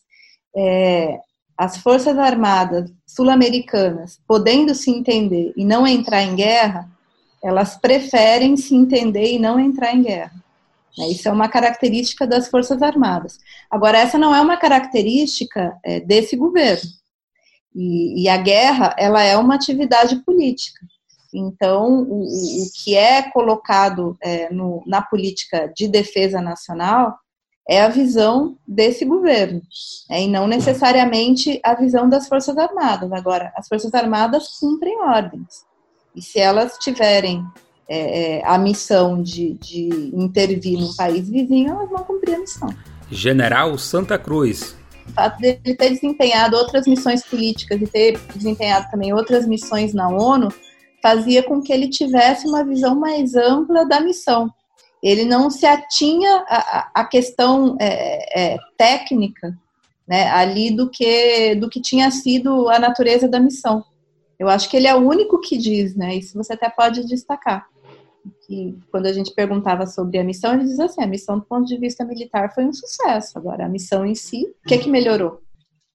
É, 0.56 1.20
as 1.58 1.78
forças 1.78 2.18
armadas 2.18 2.90
sul-americanas, 3.06 4.20
podendo 4.26 4.74
se 4.74 4.90
entender 4.90 5.52
e 5.58 5.66
não 5.66 5.86
entrar 5.86 6.24
em 6.24 6.36
guerra, 6.36 6.90
elas 7.44 7.78
preferem 7.78 8.56
se 8.56 8.76
entender 8.76 9.34
e 9.34 9.40
não 9.40 9.60
entrar 9.60 9.94
em 9.94 10.04
guerra. 10.04 10.40
Né? 10.98 11.10
Isso 11.10 11.28
é 11.28 11.32
uma 11.32 11.50
característica 11.50 12.26
das 12.26 12.48
Forças 12.50 12.82
Armadas. 12.82 13.40
Agora, 13.70 13.98
essa 13.98 14.18
não 14.18 14.34
é 14.34 14.42
uma 14.42 14.58
característica 14.58 15.78
é, 15.84 16.00
desse 16.00 16.36
governo. 16.36 16.90
E, 17.76 18.24
e, 18.24 18.30
a 18.30 18.38
guerra, 18.38 18.96
ela 18.98 19.22
é 19.24 19.38
uma 19.38 19.56
atividade 19.56 20.18
política. 20.24 20.86
Então, 21.34 22.04
o, 22.04 22.24
o 22.24 22.72
que 22.84 22.96
é 22.96 23.22
colocado 23.22 24.18
é, 24.22 24.52
no, 24.52 24.84
na 24.88 25.02
política 25.02 25.72
de 25.76 25.88
defesa 25.88 26.42
nacional 26.42 27.18
é 27.70 27.84
a 27.84 27.88
visão 27.88 28.58
desse 28.68 29.06
governo, 29.06 29.62
né, 30.10 30.24
e 30.24 30.28
não 30.28 30.48
necessariamente 30.48 31.60
a 31.64 31.76
visão 31.76 32.10
das 32.10 32.28
Forças 32.28 32.58
Armadas. 32.58 33.12
Agora, 33.12 33.54
as 33.56 33.68
Forças 33.68 33.94
Armadas 33.94 34.58
cumprem 34.60 35.00
ordens, 35.00 35.64
e 36.16 36.22
se 36.22 36.40
elas 36.40 36.80
tiverem 36.80 37.46
é, 37.88 38.38
é, 38.38 38.42
a 38.44 38.58
missão 38.58 39.22
de, 39.22 39.54
de 39.54 39.88
intervir 40.16 40.80
num 40.80 40.96
país 40.96 41.30
vizinho, 41.30 41.70
elas 41.70 41.90
vão 41.92 42.04
cumprir 42.04 42.36
a 42.36 42.40
missão. 42.40 42.70
General 43.12 43.78
Santa 43.78 44.18
Cruz. 44.18 44.76
O 45.08 45.12
fato 45.14 45.40
dele 45.40 45.76
ter 45.76 45.92
desempenhado 45.92 46.58
outras 46.58 46.88
missões 46.88 47.24
políticas 47.24 47.80
e 47.80 47.86
ter 47.86 48.20
desempenhado 48.36 48.90
também 48.90 49.14
outras 49.14 49.48
missões 49.48 49.94
na 49.94 50.10
ONU 50.10 50.50
fazia 51.04 51.44
com 51.44 51.62
que 51.62 51.72
ele 51.72 51.88
tivesse 51.88 52.48
uma 52.48 52.64
visão 52.64 52.96
mais 52.96 53.36
ampla 53.36 53.88
da 53.88 54.02
missão 54.02 54.52
ele 55.02 55.24
não 55.26 55.50
se 55.50 55.66
atinha 55.66 56.46
à, 56.94 57.06
questão 57.06 57.78
é, 57.80 58.54
é, 58.54 58.58
técnica 58.78 59.58
né, 60.08 60.30
ali 60.30 60.72
do 60.76 60.90
que, 60.90 61.56
do 61.56 61.70
que 61.70 61.82
tinha 61.82 62.12
sido 62.12 62.68
a 62.70 62.80
natureza 62.80 63.28
da 63.28 63.40
missão. 63.40 63.84
Eu 64.38 64.48
acho 64.48 64.70
que 64.70 64.78
ele 64.78 64.88
é 64.88 64.96
o 64.96 65.08
único 65.08 65.40
que 65.40 65.58
diz, 65.58 65.96
né? 65.96 66.16
Isso 66.16 66.38
você 66.38 66.54
até 66.54 66.70
pode 66.70 67.06
destacar. 67.06 67.68
Que 68.48 68.78
quando 68.90 69.06
a 69.06 69.14
gente 69.14 69.34
perguntava 69.34 69.86
sobre 69.86 70.18
a 70.18 70.24
missão, 70.24 70.54
ele 70.54 70.64
diz 70.64 70.80
assim: 70.80 71.04
a 71.04 71.08
missão 71.08 71.38
do 71.38 71.46
ponto 71.46 71.66
de 71.66 71.78
vista 71.78 72.06
militar 72.06 72.54
foi 72.54 72.66
um 72.66 72.74
sucesso. 72.74 73.38
Agora, 73.38 73.66
a 73.66 73.70
missão 73.70 74.06
em 74.06 74.16
si, 74.16 74.46
o 74.64 74.68
que, 74.68 74.76
é 74.76 74.78
que 74.78 74.90
melhorou? 74.90 75.42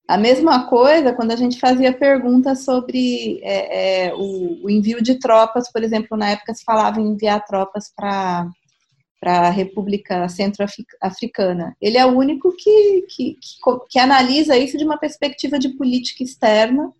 A 0.06 0.18
mesma 0.18 0.68
coisa 0.68 1.14
quando 1.14 1.30
a 1.30 1.36
gente 1.36 1.58
fazia 1.58 1.90
perguntas 1.90 2.64
sobre 2.64 3.40
é, 3.42 4.08
é, 4.08 4.14
o, 4.14 4.64
o, 4.64 4.70
envio 4.70 5.02
de 5.02 5.18
tropas, 5.18 5.72
por 5.72 5.82
exemplo, 5.82 6.16
na 6.16 6.30
época 6.30 6.52
se 6.52 6.62
falava 6.62 7.00
em 7.00 7.08
enviar 7.08 7.42
tropas 7.46 7.90
para 7.96 8.46
para 9.24 9.48
a 9.48 9.50
República 9.50 10.28
Centro-Africana. 10.28 11.74
Ele 11.80 11.96
é 11.96 12.04
o 12.04 12.14
único 12.14 12.54
que, 12.54 13.06
que, 13.08 13.38
que, 13.40 13.58
que, 13.88 13.98
analisa 13.98 14.54
isso 14.54 14.76
de 14.76 14.84
uma 14.84 14.98
perspectiva 14.98 15.58
de 15.58 15.70
política 15.70 16.22
externa, 16.22 16.92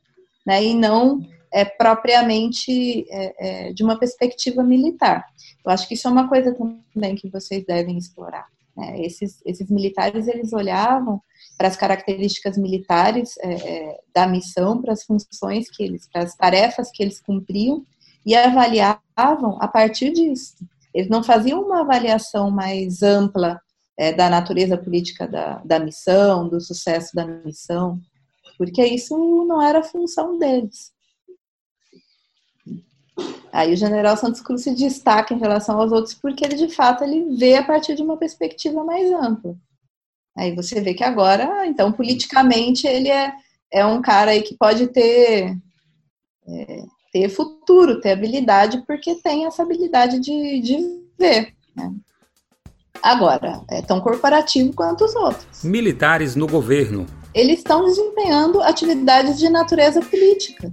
né, 0.47 0.64
e 0.64 0.73
não 0.73 1.21
é, 1.52 1.66
propriamente 1.66 3.04
é, 3.11 3.35
é, 3.69 3.73
de 3.75 3.85
uma 3.85 3.99
perspectiva 3.99 4.62
militar. 4.62 5.23
Eu 5.62 5.71
acho 5.71 5.87
que 5.87 5.93
isso 5.93 6.09
é 6.09 6.11
uma 6.11 6.26
coisa 6.26 6.57
também 6.95 7.14
que 7.14 7.28
vocês 7.28 7.62
devem 7.66 7.99
explorar. 7.99 8.47
Né? 8.75 9.02
Esses, 9.02 9.43
esses 9.45 9.71
militares, 9.71 10.26
eles 10.26 10.54
olhavam 10.54 11.21
para 11.59 11.69
as 11.69 11.76
características 11.76 12.57
militares 12.57 13.35
é, 13.40 13.52
é, 13.52 14.00
da 14.14 14.26
missão, 14.26 14.81
para 14.81 14.95
as 14.95 15.04
funções 15.04 15.69
que 15.69 15.83
eles, 15.83 16.09
para 16.11 16.23
as 16.23 16.35
tarefas 16.35 16.90
que 16.90 17.02
eles 17.02 17.21
cumpriam, 17.21 17.85
e 18.25 18.35
avaliavam 18.35 19.59
a 19.61 19.69
partir 19.69 20.11
disso. 20.11 20.57
Eles 20.94 21.10
não 21.10 21.24
faziam 21.24 21.60
uma 21.60 21.80
avaliação 21.80 22.50
mais 22.50 23.02
ampla 23.02 23.60
é, 23.98 24.12
da 24.12 24.30
natureza 24.30 24.78
política 24.78 25.26
da, 25.26 25.60
da 25.64 25.78
missão, 25.78 26.48
do 26.48 26.60
sucesso 26.60 27.14
da 27.14 27.26
missão, 27.26 28.00
porque 28.56 28.84
isso 28.84 29.16
não 29.44 29.60
era 29.60 29.82
função 29.82 30.38
deles. 30.38 30.92
Aí 33.52 33.72
o 33.72 33.76
general 33.76 34.16
Santos 34.16 34.40
Cruz 34.40 34.62
se 34.62 34.74
destaca 34.74 35.32
em 35.32 35.38
relação 35.38 35.80
aos 35.80 35.92
outros 35.92 36.14
porque 36.14 36.44
ele, 36.44 36.56
de 36.56 36.68
fato, 36.68 37.04
ele 37.04 37.36
vê 37.36 37.56
a 37.56 37.64
partir 37.64 37.94
de 37.94 38.02
uma 38.02 38.16
perspectiva 38.16 38.82
mais 38.84 39.12
ampla. 39.12 39.54
Aí 40.36 40.54
você 40.54 40.80
vê 40.80 40.94
que 40.94 41.04
agora, 41.04 41.64
então, 41.66 41.92
politicamente, 41.92 42.86
ele 42.86 43.08
é, 43.08 43.32
é 43.72 43.86
um 43.86 44.02
cara 44.02 44.32
aí 44.32 44.42
que 44.42 44.56
pode 44.56 44.88
ter 44.88 45.56
é, 46.48 46.82
ter 47.14 47.28
futuro, 47.28 48.00
ter 48.00 48.11
habilidade, 48.11 48.83
porque 48.88 49.14
tem 49.14 49.47
essa 49.47 49.62
habilidade 49.62 50.18
de, 50.18 50.61
de 50.61 50.76
ver. 51.16 51.54
Né? 51.76 51.94
Agora, 53.00 53.62
é 53.71 53.80
tão 53.80 54.00
corporativo 54.00 54.73
quanto 54.73 55.04
os 55.04 55.14
outros. 55.14 55.62
Militares 55.62 56.35
no 56.35 56.49
governo. 56.49 57.06
Eles 57.33 57.59
estão 57.59 57.85
desempenhando 57.85 58.61
atividades 58.61 59.38
de 59.38 59.49
natureza 59.49 60.02
política. 60.02 60.73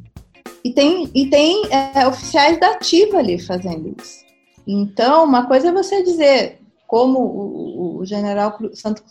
E 0.64 0.74
tem, 0.74 1.12
e 1.14 1.30
tem 1.30 1.62
é, 1.72 2.08
oficiais 2.08 2.60
da 2.60 2.72
ativa 2.72 3.20
ali 3.20 3.38
fazendo 3.40 3.96
isso. 4.02 4.26
Então, 4.66 5.24
uma 5.26 5.46
coisa 5.46 5.70
é 5.70 5.72
você 5.72 6.02
dizer, 6.02 6.60
como 6.88 7.20
o, 7.20 7.98
o 8.00 8.06
general 8.06 8.58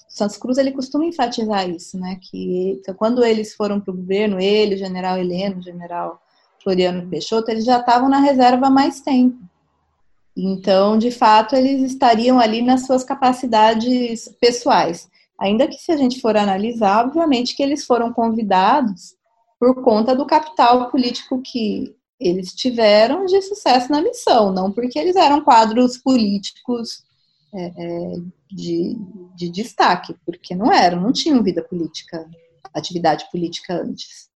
Santos 0.09 0.37
Cruz 0.37 0.59
ele 0.59 0.73
costuma 0.73 1.05
enfatizar 1.05 1.69
isso, 1.69 1.99
né? 1.99 2.19
Que 2.21 2.79
então, 2.81 2.95
quando 2.95 3.25
eles 3.25 3.55
foram 3.55 3.81
para 3.81 3.93
o 3.93 3.97
governo, 3.97 4.41
ele, 4.41 4.75
o 4.75 4.79
general 4.79 5.17
Heleno, 5.17 5.59
o 5.59 5.63
general 5.63 6.21
Floriano 6.63 7.09
Peixoto, 7.09 7.51
eles 7.51 7.65
já 7.65 7.81
estavam 7.81 8.09
na 8.09 8.21
reserva 8.21 8.67
há 8.67 8.71
mais 8.71 9.01
tempo. 9.01 9.39
Então, 10.37 10.97
de 10.97 11.11
fato, 11.11 11.55
eles 11.55 11.83
estariam 11.93 12.39
ali 12.39 12.63
nas 12.63 12.87
suas 12.87 13.05
capacidades 13.05 14.29
pessoais. 14.41 15.09
Ainda 15.39 15.67
que 15.67 15.77
se 15.77 15.91
a 15.91 15.97
gente 15.97 16.21
for 16.21 16.37
analisar, 16.37 17.07
obviamente 17.07 17.57
que 17.57 17.63
eles 17.63 17.85
foram 17.85 18.13
convidados 18.13 19.15
por 19.59 19.83
conta 19.83 20.15
do 20.15 20.27
capital 20.27 20.91
político 20.91 21.43
que 21.43 21.95
eles 22.19 22.53
tiveram 22.55 23.25
de 23.25 23.41
sucesso 23.43 23.91
na 23.91 24.03
missão, 24.03 24.53
não 24.53 24.71
porque 24.71 24.99
eles 24.99 25.17
eram 25.17 25.43
quadros 25.43 25.97
políticos 25.97 27.03
é, 27.53 27.65
é, 27.65 28.17
de, 28.51 28.97
de 29.35 29.49
destaque, 29.49 30.15
porque 30.25 30.55
não 30.55 30.73
eram, 30.73 31.01
não 31.01 31.13
tinham 31.13 31.43
vida 31.43 31.63
política, 31.63 32.29
atividade 32.75 33.27
política 33.31 33.75
antes. 33.75 34.30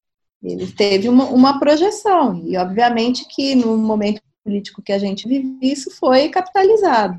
Ele 0.44 0.70
teve 0.70 1.09
uma, 1.09 1.24
uma 1.24 1.59
projeção, 1.59 2.42
e 2.44 2.57
obviamente 2.57 3.26
que 3.26 3.54
no 3.54 3.78
momento 3.78 4.20
político 4.44 4.83
que 4.83 4.92
a 4.92 4.98
gente 4.98 5.26
vive, 5.26 5.57
isso 5.62 5.90
foi 5.90 6.28
capitalizado. 6.28 7.18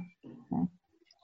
Né? 0.52 0.68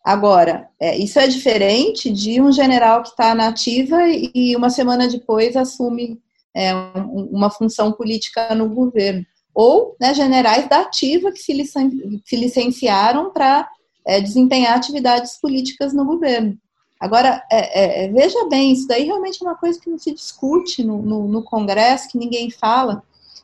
Agora, 0.04 0.68
é, 0.80 0.98
isso 0.98 1.20
é 1.20 1.28
diferente 1.28 2.10
de 2.10 2.42
um 2.42 2.52
general 2.52 3.04
que 3.04 3.10
está 3.10 3.36
na 3.36 3.50
ativa 3.50 4.00
e 4.08 4.56
uma 4.56 4.72
semana 4.72 5.08
depois 5.08 5.56
assume 5.56 6.20
é, 6.56 6.74
um, 6.76 7.30
uma 7.32 7.52
função 7.52 7.92
política 7.92 8.56
no 8.56 8.68
governo. 8.68 9.24
Ou 9.54 9.96
né, 10.00 10.14
generais 10.14 10.68
da 10.68 10.82
ativa 10.82 11.32
que 11.32 11.40
se, 11.40 11.54
licen 11.54 11.92
se 12.26 12.36
licenciaram 12.36 13.32
para 13.32 13.70
é, 14.08 14.20
desempenhar 14.20 14.76
atividades 14.76 15.40
políticas 15.40 15.94
no 15.94 16.06
governo. 16.06 16.58
Agora, 17.02 17.44
é, 17.52 18.04
é, 18.04 18.06
é, 18.06 18.08
veja 18.10 18.48
bem, 18.48 18.72
isso 18.72 18.88
daí 18.88 19.06
realmente 19.06 19.42
é 19.42 19.44
uma 19.44 19.58
coisa 19.58 19.82
que 19.82 19.90
não 19.90 19.98
se 19.98 20.14
discute 20.14 20.84
no, 20.84 21.02
no, 21.02 21.28
no 21.28 21.44
Congresso, 21.44 22.08
que 22.08 22.18
ninguém 22.18 22.52
fala. 22.52 23.02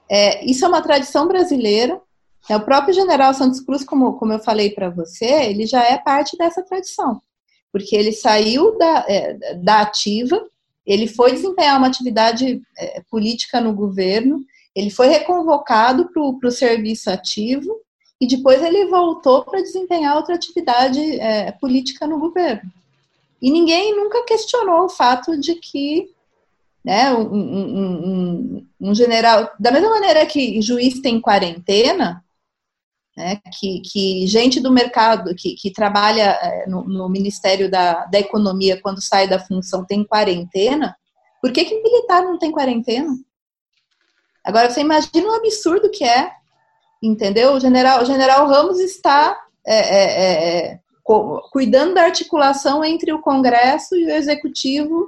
É, 0.07 0.45
isso 0.45 0.63
é 0.63 0.67
uma 0.67 0.79
tradição 0.79 1.27
brasileira. 1.27 1.99
É, 2.47 2.55
o 2.55 2.61
próprio 2.61 2.93
general 2.93 3.33
Santos 3.33 3.59
Cruz, 3.59 3.83
como, 3.83 4.13
como 4.13 4.31
eu 4.31 4.37
falei 4.37 4.69
para 4.69 4.91
você, 4.91 5.25
ele 5.25 5.65
já 5.65 5.83
é 5.83 5.97
parte 5.97 6.37
dessa 6.37 6.61
tradição, 6.61 7.19
porque 7.71 7.95
ele 7.95 8.11
saiu 8.11 8.77
da, 8.77 9.05
é, 9.09 9.55
da 9.55 9.81
ativa, 9.81 10.39
ele 10.85 11.07
foi 11.07 11.31
desempenhar 11.31 11.79
uma 11.79 11.87
atividade 11.87 12.61
é, 12.77 13.01
política 13.09 13.59
no 13.59 13.73
governo, 13.73 14.45
ele 14.75 14.91
foi 14.91 15.07
reconvocado 15.07 16.09
para 16.09 16.21
o 16.21 16.51
serviço 16.51 17.09
ativo 17.09 17.75
e 18.21 18.27
depois 18.27 18.61
ele 18.61 18.85
voltou 18.85 19.43
para 19.43 19.61
desempenhar 19.61 20.15
outra 20.15 20.35
atividade 20.35 21.01
política 21.59 22.05
no 22.05 22.19
governo. 22.19 22.71
E 23.41 23.51
ninguém 23.51 23.95
nunca 23.95 24.23
questionou 24.23 24.85
o 24.85 24.89
fato 24.89 25.39
de 25.39 25.55
que 25.55 26.09
né, 26.83 27.13
um, 27.13 27.33
um, 27.33 28.07
um, 28.07 28.67
um 28.79 28.95
general, 28.95 29.51
da 29.59 29.71
mesma 29.71 29.89
maneira 29.89 30.25
que 30.25 30.61
juiz 30.61 31.01
tem 31.01 31.19
quarentena, 31.19 32.23
né, 33.15 33.41
que, 33.59 33.81
que 33.81 34.25
gente 34.25 34.61
do 34.61 34.71
mercado 34.71 35.35
que, 35.35 35.55
que 35.55 35.71
trabalha 35.71 36.39
é, 36.41 36.65
no, 36.67 36.87
no, 36.87 37.09
Ministério 37.09 37.69
da, 37.69 38.05
da 38.05 38.19
Economia, 38.19 38.79
quando 38.81 39.01
sai 39.01 39.27
da 39.27 39.37
função, 39.37 39.83
tem 39.83 40.03
quarentena, 40.03 40.95
por 41.41 41.51
que, 41.51 41.65
que 41.65 41.81
militar 41.81 42.21
não 42.21 42.39
tem 42.39 42.51
quarentena? 42.51 43.13
Agora, 44.43 44.69
você 44.69 44.79
imagina 44.79 45.27
o 45.27 45.35
absurdo 45.35 45.89
que 45.89 46.05
é, 46.05 46.31
entendeu? 47.03 47.53
O 47.53 47.59
general, 47.59 48.01
o 48.01 48.05
general 48.05 48.47
Ramos 48.47 48.79
está 48.79 49.37
é, 49.65 49.75
é, 49.75 50.71
é 50.71 50.79
cuidando 51.51 51.93
da 51.93 52.03
articulação 52.03 52.83
entre 52.83 53.13
o 53.13 53.21
Congresso 53.21 53.95
e 53.95 54.05
o 54.05 54.11
Executivo 54.11 55.07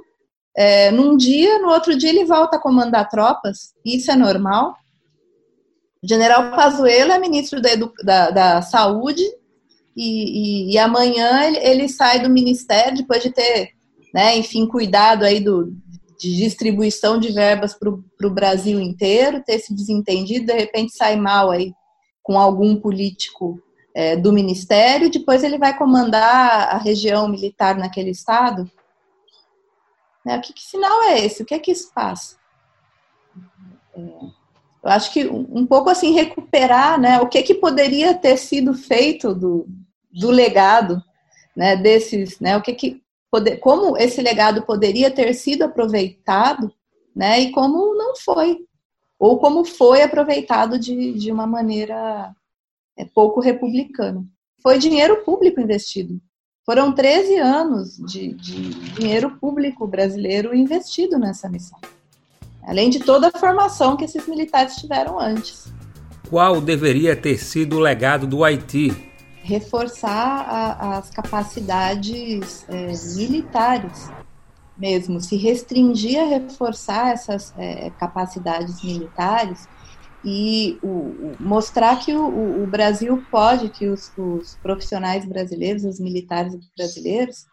é, 0.56 0.90
num 0.90 1.16
dia, 1.16 1.58
no 1.58 1.68
outro 1.68 1.96
dia 1.96 2.08
ele 2.08 2.24
volta 2.24 2.56
a 2.56 2.60
comandar 2.60 3.08
tropas. 3.08 3.74
Isso 3.84 4.10
é 4.10 4.16
normal. 4.16 4.74
O 6.02 6.08
general 6.08 6.50
Pazuello 6.56 7.12
é 7.12 7.18
ministro 7.18 7.60
da, 7.60 7.70
da, 8.02 8.30
da 8.30 8.62
Saúde 8.62 9.22
e, 9.94 10.68
e, 10.68 10.72
e 10.72 10.78
amanhã 10.78 11.44
ele, 11.44 11.58
ele, 11.58 11.88
sai 11.88 12.20
do 12.20 12.30
ministério 12.30 12.96
depois 12.96 13.22
de 13.22 13.30
ter, 13.30 13.70
né, 14.14 14.36
enfim, 14.36 14.66
cuidado 14.66 15.24
aí 15.24 15.40
do, 15.40 15.76
de 16.18 16.36
distribuição 16.36 17.18
de 17.18 17.30
verbas 17.30 17.74
para 17.74 17.90
o 17.90 18.30
Brasil 18.30 18.80
inteiro, 18.80 19.42
ter 19.44 19.58
se 19.58 19.74
desentendido, 19.74 20.46
de 20.46 20.54
repente 20.54 20.96
sai 20.96 21.16
mal 21.16 21.50
aí 21.50 21.74
com 22.22 22.38
algum 22.38 22.76
político 22.76 23.60
é, 24.00 24.16
do 24.16 24.32
ministério, 24.32 25.10
depois 25.10 25.44
ele 25.44 25.58
vai 25.58 25.76
comandar 25.76 26.74
a 26.74 26.78
região 26.78 27.28
militar 27.28 27.76
naquele 27.76 28.08
estado. 28.08 28.70
Né? 30.24 30.38
Que, 30.38 30.54
que, 30.54 30.62
sinal 30.62 31.02
é 31.02 31.20
esse? 31.20 31.42
O 31.42 31.44
que 31.44 31.52
é 31.52 31.58
que 31.58 31.70
isso 31.70 31.92
passa? 31.94 32.36
É, 33.94 34.00
eu 34.00 34.90
acho 34.90 35.12
que 35.12 35.28
um 35.28 35.66
pouco 35.66 35.90
assim 35.90 36.12
recuperar, 36.12 36.98
né? 36.98 37.20
O 37.20 37.28
que 37.28 37.42
que 37.42 37.54
poderia 37.54 38.14
ter 38.14 38.38
sido 38.38 38.72
feito 38.72 39.34
do, 39.34 39.66
do 40.10 40.30
legado, 40.30 41.04
né? 41.54 41.76
Desses, 41.76 42.40
né? 42.40 42.56
O 42.56 42.62
que 42.62 42.72
que 42.72 43.02
poder, 43.30 43.58
como 43.58 43.98
esse 43.98 44.22
legado 44.22 44.62
poderia 44.62 45.10
ter 45.10 45.34
sido 45.34 45.64
aproveitado, 45.64 46.72
né, 47.14 47.40
e 47.40 47.52
como 47.52 47.94
não 47.94 48.16
foi, 48.16 48.66
ou 49.18 49.38
como 49.38 49.64
foi 49.64 50.00
aproveitado 50.02 50.78
de, 50.78 51.12
de 51.12 51.30
uma 51.30 51.46
maneira 51.46 52.34
é, 53.00 53.04
pouco 53.14 53.40
republicana. 53.40 54.24
Foi 54.62 54.78
dinheiro 54.78 55.24
público 55.24 55.60
investido. 55.60 56.20
Foram 56.66 56.92
13 56.92 57.36
anos 57.38 57.96
de, 57.96 58.34
de 58.34 58.70
dinheiro 58.94 59.38
público 59.40 59.86
brasileiro 59.86 60.54
investido 60.54 61.18
nessa 61.18 61.48
missão. 61.48 61.78
Além 62.62 62.90
de 62.90 63.00
toda 63.00 63.28
a 63.28 63.38
formação 63.38 63.96
que 63.96 64.04
esses 64.04 64.26
militares 64.26 64.76
tiveram 64.76 65.18
antes. 65.18 65.72
Qual 66.28 66.60
deveria 66.60 67.16
ter 67.16 67.38
sido 67.38 67.76
o 67.76 67.80
legado 67.80 68.26
do 68.26 68.44
Haiti? 68.44 68.90
Reforçar 69.42 70.46
a, 70.46 70.98
as 70.98 71.10
capacidades 71.10 72.64
é, 72.68 72.92
militares 73.16 74.10
mesmo, 74.80 75.20
se 75.20 75.36
restringir 75.36 76.18
a 76.18 76.24
reforçar 76.24 77.12
essas 77.12 77.52
é, 77.58 77.90
capacidades 77.98 78.82
militares 78.82 79.68
e 80.24 80.78
o, 80.82 80.86
o, 80.86 81.36
mostrar 81.40 81.98
que 81.98 82.14
o, 82.14 82.62
o, 82.62 82.66
Brasil 82.66 83.24
pode, 83.30 83.70
que 83.70 83.86
os, 83.86 84.12
os, 84.16 84.56
profissionais 84.62 85.24
brasileiros, 85.24 85.84
os 85.84 85.98
militares 85.98 86.54
brasileiros, 86.76 87.46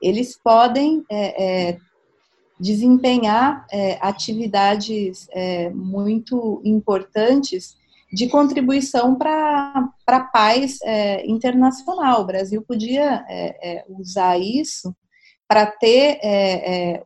eles 0.00 0.36
podem 0.42 1.04
é, 1.10 1.70
é, 1.70 1.78
desempenhar 2.58 3.66
é, 3.70 3.98
atividades 4.00 5.28
é, 5.32 5.70
muito 5.70 6.62
importantes 6.64 7.76
de 8.12 8.28
contribuição 8.28 9.16
para 9.16 9.90
a 10.06 10.20
paz 10.20 10.78
é, 10.82 11.26
internacional. 11.26 12.22
O 12.22 12.26
Brasil 12.26 12.62
podia 12.62 13.24
é, 13.28 13.84
usar 13.88 14.38
isso 14.38 14.94
para 15.46 15.66
ter 15.66 16.20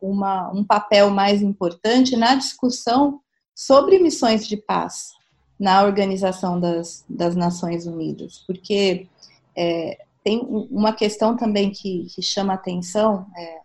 uma, 0.01 0.49
um 0.51 0.63
papel 0.63 1.09
mais 1.09 1.41
importante 1.41 2.15
na 2.15 2.35
discussão 2.35 3.19
sobre 3.59 3.99
missões 3.99 4.47
de 4.47 4.55
paz 4.55 5.11
na 5.59 5.83
Organização 5.83 6.57
das, 6.57 7.03
das 7.09 7.35
Nações 7.35 7.85
Unidas, 7.85 8.41
porque 8.47 9.09
é, 9.53 9.97
tem 10.23 10.39
uma 10.71 10.93
questão 10.93 11.35
também 11.35 11.69
que, 11.69 12.07
que 12.15 12.21
chama 12.21 12.53
a 12.53 12.55
atenção 12.55 13.27
é, 13.37 13.57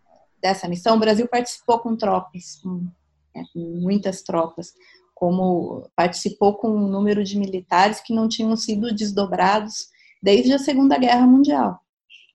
dessa 0.42 0.66
missão. 0.66 0.96
O 0.96 0.98
Brasil 0.98 1.28
participou 1.28 1.78
com 1.78 1.94
tropas, 1.94 2.56
com, 2.60 2.88
é, 3.36 3.42
com 3.52 3.60
muitas 3.60 4.20
tropas, 4.22 4.74
como 5.14 5.88
participou 5.94 6.54
com 6.54 6.70
um 6.70 6.88
número 6.88 7.22
de 7.22 7.38
militares 7.38 8.00
que 8.00 8.12
não 8.12 8.26
tinham 8.26 8.56
sido 8.56 8.92
desdobrados 8.92 9.90
desde 10.20 10.52
a 10.52 10.58
Segunda 10.58 10.98
Guerra 10.98 11.24
Mundial. 11.24 11.78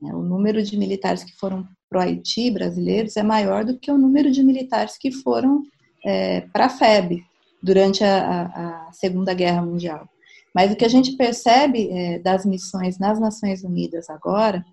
É, 0.08 0.16
o 0.16 0.22
número 0.22 0.64
de 0.64 0.78
militares 0.78 1.26
que 1.26 1.36
foram 1.36 1.68
para 1.90 2.00
o 2.00 2.02
Haiti 2.02 2.50
brasileiros 2.52 3.18
é 3.18 3.24
maior 3.24 3.66
do 3.66 3.78
que 3.78 3.92
o 3.92 3.98
número 3.98 4.32
de 4.32 4.42
militares 4.44 4.98
que 4.98 5.12
foram 5.12 5.64
é, 6.06 6.42
para 6.54 6.68
a 6.68 6.70
FEB, 6.70 7.28
durante 7.62 8.04
a, 8.04 8.88
a, 8.88 8.92
Segunda 8.92 9.34
Guerra 9.34 9.62
Mundial. 9.62 10.08
Mas 10.54 10.72
o 10.72 10.76
que 10.76 10.86
a 10.86 10.90
gente 10.90 11.14
percebe 11.14 11.90
é, 11.92 12.20
das 12.20 12.46
missões 12.46 12.98
nas 12.98 13.20
Nações 13.20 13.64
Unidas 13.64 14.10
agora 14.10 14.66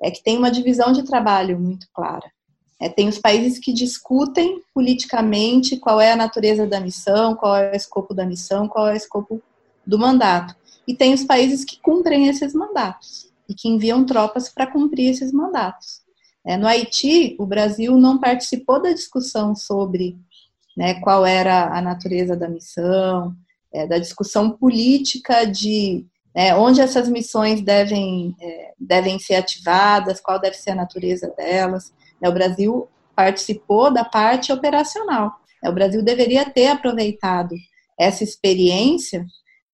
é 0.00 0.10
que 0.10 0.22
tem 0.22 0.38
uma 0.38 0.50
divisão 0.50 0.92
de 0.92 1.02
trabalho 1.02 1.58
muito 1.58 1.88
clara. 1.92 2.30
É, 2.80 2.88
tem 2.88 3.08
os 3.08 3.18
países 3.18 3.58
que 3.58 3.72
discutem 3.72 4.60
politicamente 4.74 5.76
qual 5.76 6.00
é 6.00 6.12
a 6.12 6.16
natureza 6.16 6.66
da 6.66 6.80
missão, 6.80 7.34
qual 7.34 7.56
é 7.56 7.72
o 7.72 7.76
escopo 7.76 8.12
da 8.12 8.26
missão, 8.26 8.68
qual 8.68 8.88
é 8.88 8.92
o 8.92 8.96
escopo 8.96 9.42
do 9.86 9.98
mandato. 9.98 10.54
E 10.86 10.94
tem 10.94 11.14
os 11.14 11.24
países 11.24 11.64
que 11.64 11.80
cumprem 11.80 12.28
esses 12.28 12.52
mandatos 12.52 13.30
e 13.48 13.54
que 13.54 13.68
enviam 13.68 14.04
tropas 14.04 14.48
para 14.48 14.66
cumprir 14.66 15.10
esses 15.10 15.32
mandatos. 15.32 16.02
É, 16.44 16.56
no 16.56 16.66
Haiti, 16.66 17.36
o 17.38 17.46
Brasil 17.46 17.96
não 17.96 18.18
participou 18.18 18.80
da 18.82 18.92
discussão 18.92 19.54
sobre 19.54 20.18
né, 20.76 21.00
qual 21.00 21.24
era 21.24 21.76
a 21.76 21.80
natureza 21.80 22.36
da 22.36 22.48
missão, 22.48 23.34
é, 23.72 23.86
da 23.86 23.98
discussão 23.98 24.50
política 24.50 25.44
de 25.44 26.06
é, 26.34 26.54
onde 26.54 26.80
essas 26.80 27.08
missões 27.08 27.60
devem, 27.60 28.34
é, 28.40 28.72
devem 28.78 29.18
ser 29.18 29.36
ativadas, 29.36 30.20
qual 30.20 30.40
deve 30.40 30.56
ser 30.56 30.70
a 30.70 30.76
natureza 30.76 31.32
delas. 31.36 31.92
Né, 32.20 32.28
o 32.28 32.32
Brasil 32.32 32.88
participou 33.14 33.92
da 33.92 34.04
parte 34.04 34.52
operacional. 34.52 35.32
Né, 35.62 35.70
o 35.70 35.74
Brasil 35.74 36.02
deveria 36.02 36.44
ter 36.44 36.68
aproveitado 36.68 37.54
essa 37.98 38.24
experiência 38.24 39.24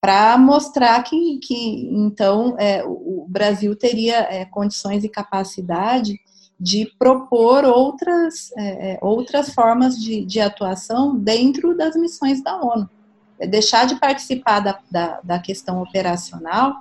para 0.01 0.37
mostrar 0.39 1.03
que, 1.03 1.39
que 1.39 1.89
então, 1.93 2.57
é, 2.59 2.83
o 2.85 3.27
Brasil 3.29 3.77
teria 3.77 4.19
é, 4.31 4.45
condições 4.47 5.05
e 5.05 5.09
capacidade 5.09 6.19
de 6.61 6.92
propor 6.99 7.64
outras, 7.64 8.53
é, 8.55 8.92
é, 8.92 8.99
outras 9.01 9.55
formas 9.55 9.96
de, 9.96 10.23
de, 10.27 10.40
atuação 10.40 11.16
dentro 11.16 11.75
das 11.75 11.96
missões 11.96 12.42
da 12.42 12.61
ONU. 12.61 12.88
É 13.38 13.46
deixar 13.46 13.87
de 13.87 13.99
participar 13.99 14.61
da, 14.61 14.79
da, 14.90 15.20
da, 15.25 15.38
questão 15.38 15.81
operacional 15.81 16.75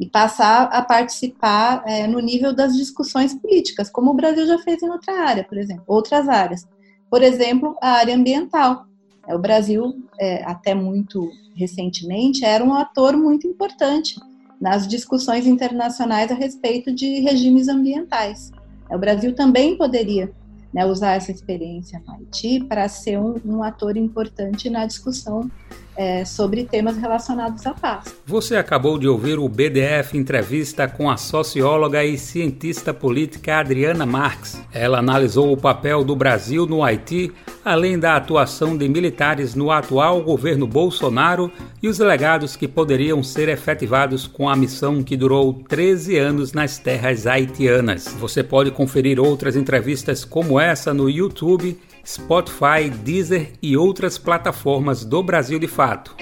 e 0.00 0.06
passar 0.06 0.64
a 0.64 0.82
participar 0.82 1.84
é, 1.86 2.08
no 2.08 2.18
nível 2.18 2.52
das 2.52 2.76
discussões 2.76 3.32
políticas, 3.32 3.88
como 3.88 4.10
o 4.10 4.14
Brasil 4.14 4.44
já 4.44 4.58
fez 4.58 4.82
em 4.82 4.90
outra 4.90 5.24
área, 5.24 5.44
por 5.44 5.56
exemplo, 5.56 5.84
outras 5.86 6.28
áreas. 6.28 6.66
Por 7.08 7.22
exemplo, 7.22 7.76
a 7.80 7.90
área 7.90 8.16
ambiental. 8.16 8.86
É, 9.28 9.36
o 9.36 9.38
Brasil, 9.38 10.04
é, 10.18 10.42
até 10.42 10.74
muito 10.74 11.30
recentemente, 11.54 12.44
era 12.44 12.64
um 12.64 12.74
ator 12.74 13.16
muito 13.16 13.46
importante 13.46 14.16
nas 14.60 14.88
discussões 14.88 15.46
internacionais 15.46 16.32
a 16.32 16.34
respeito 16.34 16.92
de 16.92 17.20
regimes 17.20 17.68
ambientais. 17.68 18.50
O 18.94 18.98
Brasil 18.98 19.34
também 19.34 19.76
poderia 19.76 20.30
né, 20.72 20.86
usar 20.86 21.12
essa 21.12 21.30
experiência 21.30 22.02
no 22.06 22.14
Haiti 22.14 22.64
para 22.64 22.88
ser 22.88 23.18
um, 23.18 23.36
um, 23.44 23.62
ator 23.62 23.96
importante 23.96 24.70
na 24.70 24.86
discussão 24.86 25.50
é, 25.96 26.24
sobre 26.24 26.64
temas 26.64 26.96
relacionados 26.96 27.66
à 27.66 27.74
paz. 27.74 28.14
Você 28.26 28.56
acabou 28.56 28.98
de 28.98 29.08
ouvir 29.08 29.38
o 29.38 29.48
BDF 29.48 30.16
entrevista 30.16 30.88
com 30.88 31.10
a 31.10 31.16
socióloga 31.16 32.04
e 32.04 32.16
cientista 32.16 32.94
política 32.94 33.58
Adriana 33.58 34.06
Marques. 34.06 34.60
Ela 34.72 34.98
analisou 34.98 35.52
o 35.52 35.56
papel 35.56 36.04
do 36.04 36.16
Brasil 36.16 36.66
no 36.66 36.82
Haiti, 36.82 37.32
além 37.64 37.98
da 37.98 38.16
atuação 38.16 38.76
de 38.76 38.88
militares 38.88 39.54
no 39.54 39.70
atual 39.70 40.22
governo 40.22 40.66
Bolsonaro 40.66 41.50
e 41.82 41.88
os 41.88 41.98
legados 41.98 42.56
que 42.56 42.66
poderiam 42.66 43.22
ser 43.22 43.48
efetivados 43.48 44.26
com 44.26 44.48
a 44.48 44.56
missão 44.56 45.02
que 45.02 45.16
durou 45.16 45.54
13 45.68 46.16
anos 46.18 46.52
nas 46.52 46.78
terras 46.78 47.26
haitianas. 47.26 48.08
Você 48.18 48.42
pode 48.42 48.70
conferir 48.70 49.20
outras 49.20 49.56
entrevistas 49.56 50.24
como 50.24 50.58
essa 50.58 50.92
no 50.94 51.08
YouTube 51.08 51.78
Spotify, 52.04 52.90
Deezer 52.90 53.52
e 53.62 53.76
outras 53.76 54.18
plataformas 54.18 55.04
do 55.04 55.22
Brasil 55.22 55.58
de 55.58 55.68
Fato. 55.68 56.14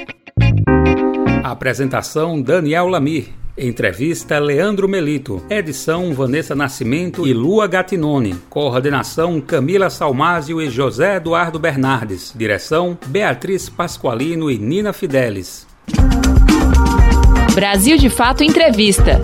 Apresentação 1.42 2.40
Daniel 2.40 2.86
Lamir. 2.86 3.28
Entrevista 3.58 4.38
Leandro 4.38 4.88
Melito. 4.88 5.42
Edição 5.50 6.14
Vanessa 6.14 6.54
Nascimento 6.54 7.26
e 7.26 7.34
Lua 7.34 7.66
Gatinone. 7.66 8.36
Coordenação 8.48 9.40
Camila 9.40 9.90
Salmásio 9.90 10.60
e 10.62 10.70
José 10.70 11.16
Eduardo 11.16 11.58
Bernardes. 11.58 12.32
Direção 12.34 12.96
Beatriz 13.06 13.68
Pasqualino 13.68 14.50
e 14.50 14.58
Nina 14.58 14.92
Fidelis. 14.92 15.66
Brasil 17.54 17.98
de 17.98 18.08
Fato 18.08 18.44
Entrevista. 18.44 19.20